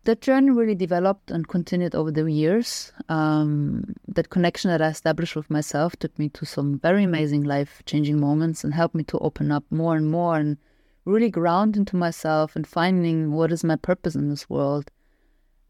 That 0.03 0.21
journey 0.21 0.51
really 0.51 0.75
developed 0.75 1.31
and 1.31 1.47
continued 1.47 1.95
over 1.95 2.11
the 2.11 2.31
years. 2.31 2.93
Um, 3.09 3.95
that 4.07 4.29
connection 4.29 4.69
that 4.69 4.83
I 4.83 4.89
established 4.89 5.35
with 5.35 5.49
myself 5.49 5.95
took 5.95 6.19
me 6.19 6.29
to 6.29 6.45
some 6.45 6.77
very 6.77 7.05
amazing 7.05 7.43
life 7.43 7.81
changing 7.87 8.19
moments 8.19 8.63
and 8.63 8.71
helped 8.71 8.93
me 8.93 9.03
to 9.05 9.17
open 9.17 9.51
up 9.51 9.63
more 9.71 9.95
and 9.95 10.11
more 10.11 10.35
and 10.37 10.57
really 11.05 11.31
ground 11.31 11.75
into 11.75 11.95
myself 11.95 12.55
and 12.55 12.67
finding 12.67 13.31
what 13.31 13.51
is 13.51 13.63
my 13.63 13.77
purpose 13.77 14.13
in 14.13 14.29
this 14.29 14.47
world. 14.47 14.91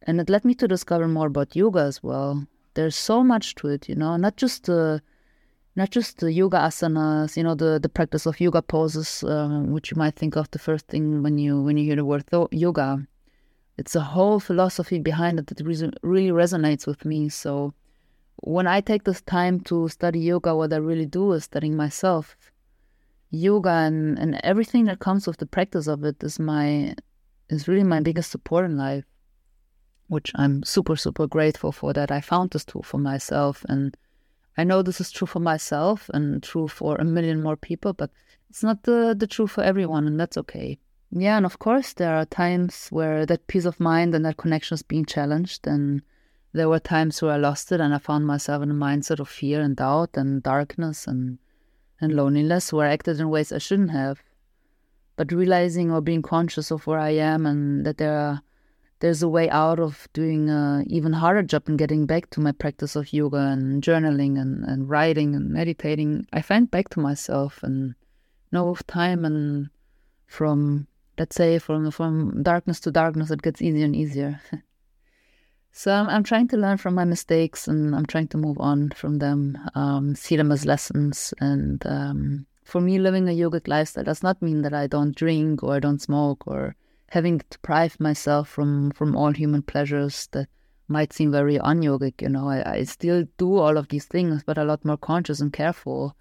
And 0.01 0.19
it 0.19 0.29
led 0.29 0.43
me 0.43 0.53
to 0.55 0.67
discover 0.67 1.07
more 1.07 1.27
about 1.27 1.55
yoga 1.55 1.79
as 1.79 2.03
well. 2.03 2.45
There's 2.73 2.97
so 2.97 3.23
much 3.23 3.55
to 3.55 3.69
it, 3.69 3.87
you 3.87 3.95
know, 3.95 4.17
not 4.17 4.35
just 4.35 4.65
the 4.65 5.01
not 5.77 5.91
just 5.91 6.17
the 6.17 6.33
yoga 6.33 6.57
asanas, 6.57 7.37
you 7.37 7.43
know, 7.43 7.53
the, 7.53 7.79
the 7.79 7.87
practice 7.87 8.25
of 8.25 8.39
yoga 8.39 8.63
poses, 8.63 9.23
uh, 9.23 9.61
which 9.67 9.91
you 9.91 9.97
might 9.97 10.15
think 10.15 10.35
of 10.35 10.49
the 10.49 10.57
first 10.57 10.87
thing 10.87 11.21
when 11.21 11.37
you 11.37 11.61
when 11.61 11.77
you 11.77 11.85
hear 11.85 11.95
the 11.95 12.03
word 12.03 12.25
th- 12.31 12.47
yoga. 12.51 13.05
It's 13.77 13.95
a 13.95 14.01
whole 14.01 14.39
philosophy 14.39 14.97
behind 14.97 15.37
it 15.37 15.45
that 15.47 15.61
re- 15.61 15.91
really 16.01 16.31
resonates 16.31 16.87
with 16.87 17.05
me. 17.05 17.29
So 17.29 17.75
when 18.37 18.65
I 18.65 18.81
take 18.81 19.03
this 19.03 19.21
time 19.21 19.59
to 19.69 19.87
study 19.87 20.19
yoga, 20.19 20.55
what 20.55 20.73
I 20.73 20.77
really 20.77 21.05
do 21.05 21.31
is 21.33 21.43
studying 21.43 21.75
myself. 21.75 22.35
Yoga 23.29 23.69
and, 23.69 24.17
and 24.17 24.41
everything 24.43 24.85
that 24.85 24.97
comes 24.97 25.27
with 25.27 25.37
the 25.37 25.45
practice 25.45 25.85
of 25.85 26.03
it 26.03 26.23
is 26.23 26.39
my 26.39 26.95
is 27.49 27.67
really 27.67 27.83
my 27.83 27.99
biggest 27.99 28.31
support 28.31 28.65
in 28.65 28.77
life, 28.77 29.05
which 30.07 30.31
I'm 30.33 30.63
super 30.63 30.95
super 30.95 31.27
grateful 31.27 31.71
for 31.71 31.93
that 31.93 32.09
I 32.11 32.19
found 32.19 32.49
this 32.49 32.65
tool 32.65 32.81
for 32.81 32.97
myself 32.97 33.63
and 33.69 33.95
I 34.57 34.63
know 34.63 34.81
this 34.81 34.99
is 34.99 35.11
true 35.11 35.27
for 35.27 35.39
myself 35.39 36.09
and 36.13 36.41
true 36.41 36.67
for 36.67 36.95
a 36.95 37.03
million 37.03 37.43
more 37.43 37.55
people, 37.55 37.93
but 37.93 38.09
it's 38.49 38.63
not 38.63 38.83
the, 38.83 39.15
the 39.17 39.27
truth 39.27 39.51
for 39.51 39.63
everyone, 39.63 40.07
and 40.07 40.19
that's 40.19 40.37
okay. 40.37 40.79
Yeah, 41.11 41.37
and 41.37 41.45
of 41.45 41.59
course, 41.59 41.93
there 41.93 42.15
are 42.15 42.25
times 42.25 42.89
where 42.89 43.25
that 43.25 43.47
peace 43.47 43.65
of 43.65 43.79
mind 43.79 44.13
and 44.13 44.25
that 44.25 44.37
connection 44.37 44.75
is 44.75 44.83
being 44.83 45.05
challenged. 45.05 45.65
And 45.65 46.01
there 46.53 46.69
were 46.69 46.79
times 46.79 47.21
where 47.21 47.31
I 47.31 47.37
lost 47.37 47.71
it 47.71 47.79
and 47.79 47.93
I 47.93 47.97
found 47.97 48.27
myself 48.27 48.63
in 48.63 48.71
a 48.71 48.73
mindset 48.73 49.19
of 49.19 49.29
fear 49.29 49.61
and 49.61 49.75
doubt 49.75 50.17
and 50.17 50.43
darkness 50.43 51.07
and, 51.07 51.37
and 52.01 52.13
loneliness 52.13 52.73
where 52.73 52.87
I 52.87 52.93
acted 52.93 53.19
in 53.19 53.29
ways 53.29 53.53
I 53.53 53.57
shouldn't 53.59 53.91
have. 53.91 54.21
But 55.15 55.31
realizing 55.31 55.91
or 55.91 56.01
being 56.01 56.21
conscious 56.21 56.71
of 56.71 56.85
where 56.85 56.99
I 56.99 57.11
am 57.11 57.45
and 57.45 57.85
that 57.85 57.97
there 57.97 58.17
are 58.17 58.41
there's 58.99 59.21
a 59.21 59.29
way 59.29 59.49
out 59.49 59.79
of 59.79 60.07
doing 60.13 60.49
an 60.49 60.85
even 60.89 61.13
harder 61.13 61.43
job 61.43 61.63
and 61.67 61.77
getting 61.77 62.05
back 62.05 62.29
to 62.31 62.39
my 62.39 62.51
practice 62.51 62.95
of 62.95 63.13
yoga 63.13 63.37
and 63.37 63.83
journaling 63.83 64.39
and, 64.39 64.63
and 64.65 64.89
writing 64.89 65.35
and 65.35 65.49
meditating. 65.49 66.25
I 66.33 66.41
find 66.41 66.69
back 66.69 66.89
to 66.89 66.99
myself 66.99 67.61
and 67.61 67.95
know 68.51 68.71
with 68.71 68.87
time 68.87 69.25
and 69.25 69.69
from 70.25 70.87
let's 71.17 71.35
say 71.35 71.59
from 71.59 71.91
from 71.91 72.43
darkness 72.43 72.79
to 72.81 72.91
darkness 72.91 73.31
it 73.31 73.41
gets 73.41 73.61
easier 73.61 73.85
and 73.85 73.95
easier. 73.95 74.41
so 75.71 75.93
I'm, 75.93 76.09
I'm, 76.09 76.23
trying 76.23 76.47
to 76.49 76.57
learn 76.57 76.77
from 76.77 76.95
my 76.95 77.05
mistakes 77.05 77.67
and 77.67 77.95
I'm 77.95 78.05
trying 78.05 78.27
to 78.29 78.37
move 78.37 78.57
on 78.59 78.89
from 78.91 79.19
them, 79.19 79.57
um, 79.75 80.15
see 80.15 80.35
them 80.35 80.51
as 80.51 80.65
lessons. 80.65 81.33
And 81.39 81.85
um, 81.85 82.45
for 82.63 82.81
me, 82.81 82.99
living 82.99 83.27
a 83.27 83.31
yogic 83.31 83.67
lifestyle 83.67 84.03
does 84.03 84.23
not 84.23 84.41
mean 84.41 84.63
that 84.63 84.73
I 84.73 84.87
don't 84.87 85.15
drink 85.15 85.63
or 85.63 85.75
I 85.75 85.79
don't 85.79 86.01
smoke 86.01 86.47
or 86.47 86.75
having 87.09 87.41
deprived 87.49 87.99
myself 87.99 88.49
from 88.49 88.91
from 88.91 89.15
all 89.15 89.31
human 89.31 89.61
pleasures 89.61 90.27
that 90.31 90.47
might 90.87 91.13
seem 91.13 91.31
very 91.31 91.57
unyogic. 91.59 92.21
You 92.21 92.29
know, 92.29 92.49
I, 92.49 92.77
I 92.77 92.83
still 92.83 93.25
do 93.37 93.57
all 93.57 93.77
of 93.77 93.89
these 93.89 94.05
things, 94.05 94.43
but 94.43 94.57
a 94.57 94.63
lot 94.63 94.85
more 94.85 94.97
conscious 94.97 95.41
and 95.41 95.51
careful. 95.51 96.15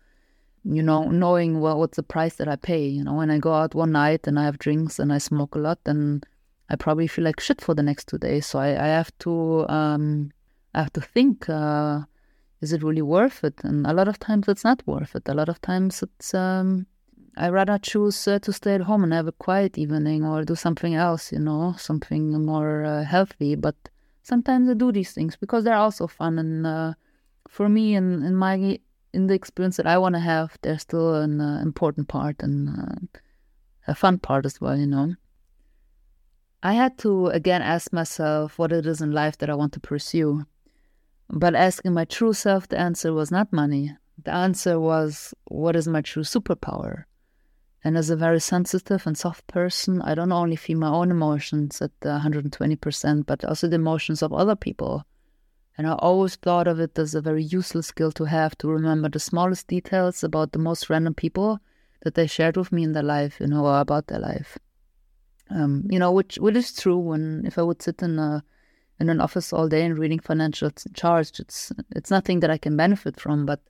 You 0.64 0.82
know, 0.82 1.08
knowing 1.08 1.60
what 1.60 1.78
what's 1.78 1.96
the 1.96 2.02
price 2.02 2.36
that 2.36 2.48
I 2.48 2.56
pay. 2.56 2.86
You 2.86 3.04
know, 3.04 3.14
when 3.14 3.30
I 3.30 3.38
go 3.38 3.52
out 3.54 3.74
one 3.74 3.92
night 3.92 4.26
and 4.26 4.38
I 4.38 4.44
have 4.44 4.58
drinks 4.58 4.98
and 4.98 5.12
I 5.12 5.18
smoke 5.18 5.54
a 5.54 5.60
lot, 5.60 5.78
then 5.84 6.22
I 6.68 6.76
probably 6.76 7.06
feel 7.06 7.24
like 7.24 7.40
shit 7.40 7.60
for 7.60 7.74
the 7.74 7.84
next 7.84 8.08
two 8.08 8.18
days. 8.18 8.46
So 8.46 8.58
I, 8.58 8.70
I 8.70 8.88
have 8.88 9.16
to 9.20 9.68
um, 9.68 10.32
I 10.74 10.82
have 10.82 10.92
to 10.94 11.00
think. 11.00 11.48
Uh, 11.48 12.00
is 12.60 12.72
it 12.72 12.82
really 12.82 13.02
worth 13.02 13.44
it? 13.44 13.62
And 13.64 13.86
a 13.86 13.92
lot 13.92 14.08
of 14.08 14.18
times 14.18 14.48
it's 14.48 14.64
not 14.64 14.82
worth 14.86 15.14
it. 15.14 15.28
A 15.28 15.34
lot 15.34 15.48
of 15.48 15.60
times 15.60 16.02
it's 16.02 16.34
um, 16.34 16.86
I 17.38 17.50
rather 17.50 17.78
choose 17.78 18.26
uh, 18.26 18.38
to 18.40 18.52
stay 18.52 18.74
at 18.74 18.80
home 18.82 19.04
and 19.04 19.12
have 19.12 19.26
a 19.26 19.32
quiet 19.32 19.76
evening 19.76 20.24
or 20.24 20.42
do 20.42 20.54
something 20.54 20.94
else, 20.94 21.32
you 21.32 21.38
know, 21.38 21.74
something 21.76 22.44
more 22.44 22.84
uh, 22.84 23.04
healthy. 23.04 23.54
But 23.54 23.76
sometimes 24.22 24.70
I 24.70 24.74
do 24.74 24.90
these 24.90 25.12
things 25.12 25.36
because 25.36 25.64
they're 25.64 25.74
also 25.74 26.06
fun. 26.06 26.38
And 26.38 26.66
uh, 26.66 26.94
for 27.46 27.68
me, 27.68 27.94
in, 27.94 28.22
in 28.22 28.34
my 28.34 28.78
in 29.12 29.26
the 29.26 29.34
experience 29.34 29.76
that 29.76 29.86
I 29.86 29.98
want 29.98 30.14
to 30.14 30.20
have, 30.20 30.56
they're 30.62 30.78
still 30.78 31.14
an 31.14 31.40
uh, 31.40 31.60
important 31.62 32.08
part 32.08 32.36
and 32.42 32.68
uh, 32.68 33.20
a 33.86 33.94
fun 33.94 34.18
part 34.18 34.46
as 34.46 34.60
well, 34.60 34.76
you 34.78 34.86
know. 34.86 35.14
I 36.62 36.72
had 36.72 36.96
to 36.98 37.26
again 37.28 37.60
ask 37.60 37.92
myself 37.92 38.58
what 38.58 38.72
it 38.72 38.86
is 38.86 39.00
in 39.02 39.12
life 39.12 39.36
that 39.38 39.50
I 39.50 39.54
want 39.54 39.74
to 39.74 39.80
pursue. 39.80 40.46
But 41.28 41.54
asking 41.54 41.92
my 41.92 42.06
true 42.06 42.32
self, 42.32 42.68
the 42.68 42.78
answer 42.78 43.12
was 43.12 43.30
not 43.30 43.52
money. 43.52 43.94
The 44.24 44.32
answer 44.32 44.80
was, 44.80 45.34
what 45.44 45.76
is 45.76 45.86
my 45.86 46.00
true 46.00 46.22
superpower? 46.22 47.04
And 47.86 47.96
as 47.96 48.10
a 48.10 48.16
very 48.16 48.40
sensitive 48.40 49.06
and 49.06 49.16
soft 49.16 49.46
person, 49.46 50.02
I 50.02 50.16
don't 50.16 50.32
only 50.32 50.56
feel 50.56 50.76
my 50.76 50.88
own 50.88 51.12
emotions 51.12 51.80
at 51.80 51.92
120%, 52.00 53.26
but 53.26 53.44
also 53.44 53.68
the 53.68 53.76
emotions 53.76 54.24
of 54.24 54.32
other 54.32 54.56
people. 54.56 55.04
And 55.78 55.86
I 55.86 55.92
always 55.92 56.34
thought 56.34 56.66
of 56.66 56.80
it 56.80 56.98
as 56.98 57.14
a 57.14 57.20
very 57.20 57.44
useless 57.44 57.86
skill 57.86 58.10
to 58.10 58.24
have 58.24 58.58
to 58.58 58.66
remember 58.66 59.08
the 59.08 59.20
smallest 59.20 59.68
details 59.68 60.24
about 60.24 60.50
the 60.50 60.58
most 60.58 60.90
random 60.90 61.14
people 61.14 61.60
that 62.02 62.16
they 62.16 62.26
shared 62.26 62.56
with 62.56 62.72
me 62.72 62.82
in 62.82 62.90
their 62.90 63.04
life, 63.04 63.38
you 63.38 63.46
know, 63.46 63.64
or 63.64 63.78
about 63.78 64.08
their 64.08 64.18
life. 64.18 64.58
Um, 65.48 65.86
you 65.88 66.00
know, 66.00 66.10
which 66.10 66.38
which 66.38 66.56
is 66.56 66.74
true. 66.74 66.98
When 66.98 67.46
if 67.46 67.56
I 67.56 67.62
would 67.62 67.80
sit 67.80 68.02
in 68.02 68.18
a 68.18 68.42
in 68.98 69.08
an 69.10 69.20
office 69.20 69.52
all 69.52 69.68
day 69.68 69.84
and 69.84 69.96
reading 69.96 70.18
financial 70.18 70.72
charts, 70.92 71.38
it's 71.38 71.70
it's 71.94 72.10
nothing 72.10 72.40
that 72.40 72.50
I 72.50 72.58
can 72.58 72.76
benefit 72.76 73.20
from. 73.20 73.46
But 73.46 73.60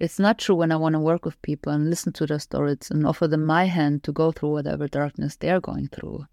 it's 0.00 0.18
not 0.18 0.38
true 0.38 0.56
when 0.56 0.72
I 0.72 0.76
want 0.76 0.94
to 0.94 0.98
work 1.00 1.24
with 1.24 1.40
people 1.42 1.72
and 1.72 1.88
listen 1.88 2.12
to 2.14 2.26
their 2.26 2.38
stories 2.38 2.90
and 2.90 3.06
offer 3.06 3.28
them 3.28 3.44
my 3.44 3.64
hand 3.64 4.02
to 4.04 4.12
go 4.12 4.32
through 4.32 4.52
whatever 4.52 4.88
darkness 4.88 5.36
they're 5.36 5.60
going 5.60 5.88
through. 5.88 6.26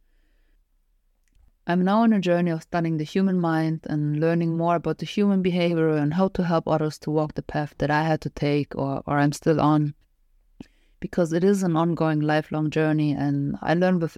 I'm 1.68 1.84
now 1.84 2.01
on 2.01 2.12
a 2.12 2.20
journey 2.20 2.50
of 2.50 2.63
studying 2.63 2.98
the 2.98 3.03
human 3.03 3.39
mind 3.39 3.82
and 3.88 4.20
learning 4.20 4.58
more 4.58 4.75
about 4.75 4.98
the 4.98 5.06
human 5.06 5.44
behavior 5.44 5.89
and 5.89 6.15
how 6.15 6.30
to 6.30 6.44
help 6.44 6.68
others 6.68 6.98
to 7.00 7.12
walk 7.12 7.36
the 7.36 7.44
path 7.44 7.75
that 7.77 7.91
I 7.91 8.03
had 8.03 8.20
to 8.22 8.30
take 8.32 8.75
or, 8.75 9.03
or 9.06 9.20
I'm 9.20 9.32
still 9.32 9.62
on. 9.62 9.94
Because 11.00 11.32
it 11.32 11.44
is 11.44 11.62
an 11.62 11.77
ongoing 11.77 12.20
lifelong 12.20 12.70
journey, 12.70 13.12
and 13.12 13.58
I 13.62 13.74
learn 13.74 14.00
with 14.00 14.18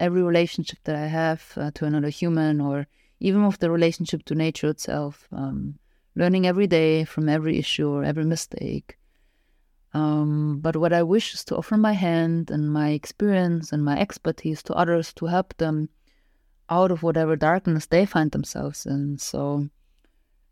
every 0.00 0.22
relationship 0.22 0.78
that 0.84 0.96
I 0.96 1.06
have 1.06 1.52
uh, 1.56 1.70
to 1.74 1.84
another 1.84 2.08
human 2.08 2.60
or 2.60 2.86
even 3.20 3.46
with 3.46 3.58
the 3.58 3.70
relationship 3.70 4.24
to 4.26 4.34
nature 4.34 4.68
itself. 4.68 5.28
Um, 5.32 5.78
learning 6.18 6.46
every 6.46 6.66
day 6.66 7.04
from 7.04 7.28
every 7.28 7.58
issue 7.58 7.88
or 7.88 8.02
every 8.02 8.24
mistake. 8.24 8.98
Um, 9.94 10.58
but 10.60 10.76
what 10.76 10.92
I 10.92 11.02
wish 11.02 11.32
is 11.32 11.44
to 11.44 11.56
offer 11.56 11.76
my 11.76 11.92
hand 11.92 12.50
and 12.50 12.72
my 12.72 12.90
experience 12.90 13.72
and 13.72 13.84
my 13.84 13.98
expertise 13.98 14.62
to 14.64 14.74
others 14.74 15.14
to 15.14 15.26
help 15.26 15.56
them 15.56 15.88
out 16.68 16.90
of 16.90 17.02
whatever 17.02 17.36
darkness 17.36 17.86
they 17.86 18.04
find 18.04 18.32
themselves 18.32 18.84
in. 18.84 19.16
So 19.18 19.68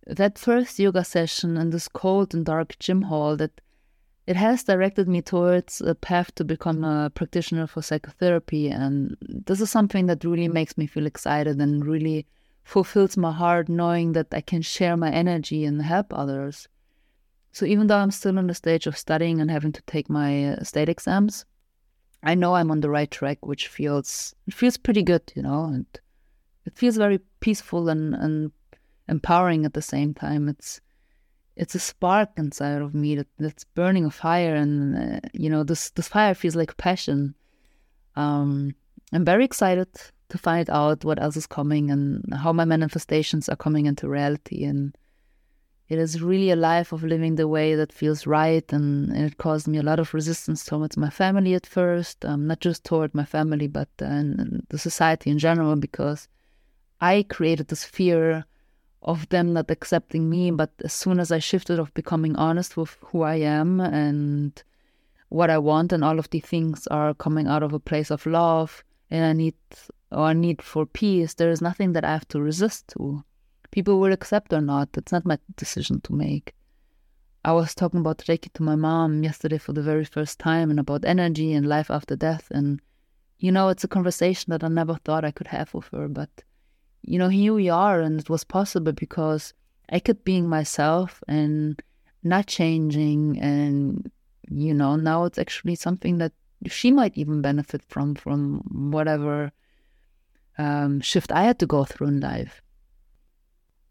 that 0.07 0.39
first 0.39 0.79
yoga 0.79 1.05
session 1.05 1.57
in 1.57 1.71
this 1.71 1.89
cold 1.89 2.33
and 2.33 2.47
dark 2.47 2.79
gym 2.79 3.03
hall 3.03 3.37
that 3.37 3.61
it 4.27 4.37
has 4.37 4.63
directed 4.63 5.09
me 5.09 5.21
towards 5.21 5.81
a 5.81 5.95
path 5.95 6.35
to 6.37 6.45
become 6.45 6.85
a 6.85 7.11
practitioner 7.11 7.67
for 7.67 7.83
psychotherapy 7.83 8.69
and 8.69 9.17
this 9.21 9.61
is 9.61 9.71
something 9.71 10.07
that 10.07 10.25
really 10.25 10.49
makes 10.49 10.77
me 10.77 10.87
feel 10.87 11.07
excited 11.07 11.61
and 11.61 11.87
really 11.87 12.27
fulfills 12.67 13.17
my 13.17 13.31
heart 13.31 13.69
knowing 13.69 14.13
that 14.13 14.27
I 14.33 14.41
can 14.41 14.61
share 14.61 14.97
my 14.97 15.11
energy 15.11 15.65
and 15.65 15.81
help 15.81 16.13
others. 16.13 16.67
So 17.53 17.65
even 17.65 17.87
though 17.87 17.99
I'm 17.99 18.11
still 18.11 18.37
on 18.39 18.49
the 18.49 18.55
stage 18.55 18.89
of 18.89 18.99
studying 18.99 19.41
and 19.41 19.49
having 19.49 19.71
to 19.71 19.83
take 19.83 20.11
my 20.11 20.49
uh, 20.49 20.65
state 20.65 20.89
exams, 20.89 21.47
I 22.25 22.35
know 22.35 22.57
I'm 22.57 22.73
on 22.73 22.81
the 22.81 22.91
right 22.91 23.09
track, 23.09 23.47
which 23.47 23.69
feels 23.69 24.35
it 24.49 24.55
feels 24.55 24.77
pretty 24.77 25.05
good, 25.05 25.33
you 25.37 25.43
know, 25.43 25.67
and 25.67 25.87
it 26.65 26.77
feels 26.77 26.97
very 26.97 27.21
peaceful 27.39 27.89
and, 27.89 28.15
and 28.15 28.51
empowering 29.09 29.65
at 29.65 29.75
the 29.75 29.81
same 29.81 30.13
time. 30.13 30.49
It's 30.49 30.81
it's 31.55 31.77
a 31.77 31.79
spark 31.79 32.31
inside 32.37 32.83
of 32.83 32.95
me 32.95 33.15
that, 33.15 33.29
that's 33.39 33.63
burning 33.63 34.05
a 34.05 34.11
fire, 34.11 34.57
and 34.57 34.97
uh, 34.97 35.21
you 35.33 35.49
know 35.49 35.63
this 35.63 35.91
this 35.91 36.09
fire 36.09 36.35
feels 36.35 36.57
like 36.57 36.77
passion. 36.77 37.37
Um, 38.17 38.75
I'm 39.13 39.25
very 39.25 39.45
excited 39.45 39.89
to 40.29 40.39
find 40.39 40.69
out 40.71 41.05
what 41.05 41.21
else 41.23 41.37
is 41.37 41.47
coming 41.47 41.91
and 41.91 42.25
how 42.35 42.53
my 42.53 42.65
manifestations 42.65 43.49
are 43.49 43.57
coming 43.57 43.87
into 43.87 44.09
reality. 44.09 44.65
And 44.65 44.97
it 45.89 45.99
is 45.99 46.21
really 46.21 46.51
a 46.51 46.57
life 46.57 46.93
of 46.93 47.05
living 47.05 47.37
the 47.37 47.47
way 47.47 47.77
that 47.77 47.93
feels 47.93 48.27
right. 48.27 48.73
And, 48.73 49.11
and 49.11 49.25
it 49.25 49.39
caused 49.39 49.69
me 49.69 49.79
a 49.79 49.85
lot 49.85 50.01
of 50.01 50.15
resistance 50.15 50.65
towards 50.65 50.97
my 50.97 51.11
family 51.11 51.55
at 51.55 51.65
first, 51.65 52.25
um, 52.25 52.49
not 52.49 52.61
just 52.61 52.85
toward 52.85 53.15
my 53.15 53.25
family, 53.25 53.69
but 53.69 53.89
uh, 54.01 54.23
the 54.69 54.79
society 54.79 55.31
in 55.31 55.39
general, 55.39 55.77
because 55.77 56.29
I 57.01 57.25
created 57.29 57.69
this 57.69 57.85
fear 57.85 58.45
of 59.03 59.29
them 59.29 59.53
not 59.53 59.71
accepting 59.71 60.29
me. 60.29 60.51
But 60.51 60.73
as 60.83 60.93
soon 60.93 61.21
as 61.21 61.31
I 61.31 61.39
shifted 61.39 61.79
of 61.79 61.95
becoming 61.95 62.35
honest 62.35 62.77
with 62.77 62.97
who 63.01 63.23
I 63.23 63.37
am 63.37 63.81
and 63.81 64.61
what 65.29 65.51
I 65.51 65.59
want, 65.59 65.93
and 65.93 66.03
all 66.03 66.19
of 66.19 66.31
these 66.31 66.45
things 66.45 66.89
are 66.89 67.15
coming 67.15 67.47
out 67.47 67.63
of 67.63 67.73
a 67.73 67.79
place 67.79 68.11
of 68.11 68.27
love, 68.27 68.83
and 69.09 69.25
I 69.25 69.33
need 69.33 69.55
or 70.11 70.35
need 70.35 70.63
for 70.63 70.87
peace, 70.87 71.35
there 71.35 71.51
is 71.51 71.61
nothing 71.61 71.93
that 71.93 72.05
I 72.05 72.13
have 72.13 72.29
to 72.29 72.41
resist 72.41 72.89
to. 72.89 73.25
People 73.71 73.99
will 74.01 74.13
accept 74.13 74.53
or 74.53 74.61
not. 74.61 74.91
It's 74.97 75.13
not 75.13 75.27
my 75.27 75.39
decision 75.57 76.01
to 76.03 76.13
make. 76.13 76.55
I 77.45 77.53
was 77.53 77.75
talking 77.75 78.01
about 78.01 78.19
Reiki 78.19 78.53
to 78.55 78.63
my 78.63 78.75
mom 78.75 79.23
yesterday 79.23 79.59
for 79.59 79.73
the 79.73 79.83
very 79.83 80.05
first 80.05 80.39
time 80.39 80.71
and 80.71 80.81
about 80.81 81.05
energy 81.05 81.53
and 81.53 81.67
life 81.67 81.91
after 81.91 82.17
death. 82.17 82.49
And, 82.51 82.81
you 83.39 83.53
know, 83.53 83.69
it's 83.69 83.85
a 83.85 83.89
conversation 83.89 84.51
that 84.51 84.65
I 84.65 84.69
never 84.69 84.97
thought 85.05 85.25
I 85.25 85.31
could 85.31 85.47
have 85.49 85.73
with 85.73 85.87
her. 85.89 86.09
But, 86.09 86.31
you 87.03 87.19
know, 87.19 87.29
here 87.29 87.55
we 87.55 87.69
are, 87.69 88.01
and 88.01 88.19
it 88.19 88.29
was 88.29 88.43
possible 88.43 88.93
because 88.93 89.55
I 89.91 90.01
kept 90.01 90.25
being 90.25 90.49
myself 90.49 91.23
and 91.29 91.81
not 92.25 92.49
changing. 92.49 93.39
And, 93.39 94.11
you 94.49 94.75
know, 94.75 94.97
now 94.97 95.25
it's 95.25 95.39
actually 95.39 95.77
something 95.77 96.19
that 96.19 96.33
she 96.67 96.91
might 96.91 97.17
even 97.17 97.43
benefit 97.43 97.83
from, 97.89 98.17
from 98.17 98.91
whatever 98.91 99.53
um, 100.59 101.01
shift 101.01 101.33
I 101.33 101.45
had 101.45 101.59
to 101.61 101.67
go 101.67 101.85
through 101.85 102.09
in 102.09 102.21
life. 102.21 102.63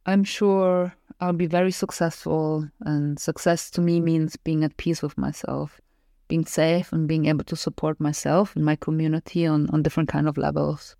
I'm 0.05 0.23
sure 0.23 0.93
I'll 1.19 1.33
be 1.33 1.47
very 1.47 1.71
successful, 1.71 2.69
and 2.81 3.19
success 3.19 3.71
to 3.71 3.81
me 3.81 3.99
means 3.99 4.35
being 4.35 4.63
at 4.63 4.77
peace 4.77 5.01
with 5.01 5.17
myself, 5.17 5.81
being 6.27 6.45
safe, 6.45 6.91
and 6.91 7.07
being 7.07 7.25
able 7.25 7.43
to 7.45 7.55
support 7.55 7.99
myself 7.99 8.55
and 8.55 8.63
my 8.63 8.75
community 8.75 9.45
on, 9.47 9.69
on 9.71 9.81
different 9.81 10.09
kind 10.09 10.27
of 10.27 10.37
levels. 10.37 10.95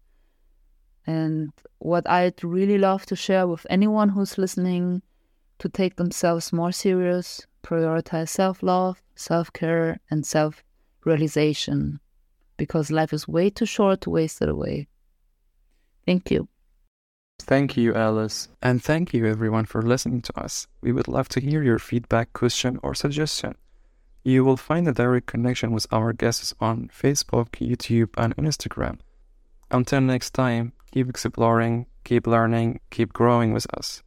And 1.06 1.52
what 1.80 2.10
I'd 2.10 2.44
really 2.44 2.80
love 2.80 3.06
to 3.08 3.16
share 3.16 3.46
with 3.48 3.68
anyone 3.70 4.10
who's 4.10 4.40
listening 4.40 5.04
to 5.60 5.70
take 5.70 5.98
themselves 5.98 6.52
more 6.52 6.72
serious, 6.72 7.46
prioritize 7.64 8.30
self 8.30 8.64
love, 8.64 9.02
self 9.16 9.54
care, 9.54 10.00
and 10.10 10.26
self 10.26 10.64
realization, 11.04 12.00
because 12.58 12.90
life 12.92 13.14
is 13.14 13.28
way 13.28 13.52
too 13.52 13.68
short 13.68 14.02
to 14.02 14.10
waste 14.10 14.42
it 14.42 14.50
away. 14.50 14.88
Thank 16.06 16.32
you. 16.32 16.48
Thank 17.40 17.78
you, 17.78 17.94
Alice. 17.94 18.48
And 18.62 18.82
thank 18.84 19.14
you, 19.14 19.26
everyone, 19.26 19.66
for 19.66 19.82
listening 19.82 20.22
to 20.24 20.40
us. 20.40 20.68
We 20.82 20.92
would 20.92 21.08
love 21.08 21.30
to 21.30 21.42
hear 21.42 21.62
your 21.64 21.80
feedback, 21.80 22.34
question, 22.34 22.80
or 22.82 22.96
suggestion. 22.96 23.56
You 24.24 24.44
will 24.44 24.58
find 24.58 24.88
a 24.88 24.94
direct 24.94 25.28
connection 25.28 25.72
with 25.72 25.86
our 25.92 26.14
guests 26.14 26.54
on 26.60 26.90
Facebook, 26.90 27.50
YouTube, 27.62 28.10
and 28.18 28.36
Instagram. 28.38 29.00
Until 29.70 30.02
next 30.02 30.32
time, 30.34 30.74
keep 30.92 31.10
exploring, 31.10 31.86
keep 32.04 32.26
learning, 32.26 32.80
keep 32.90 33.14
growing 33.14 33.54
with 33.54 33.68
us. 33.76 34.02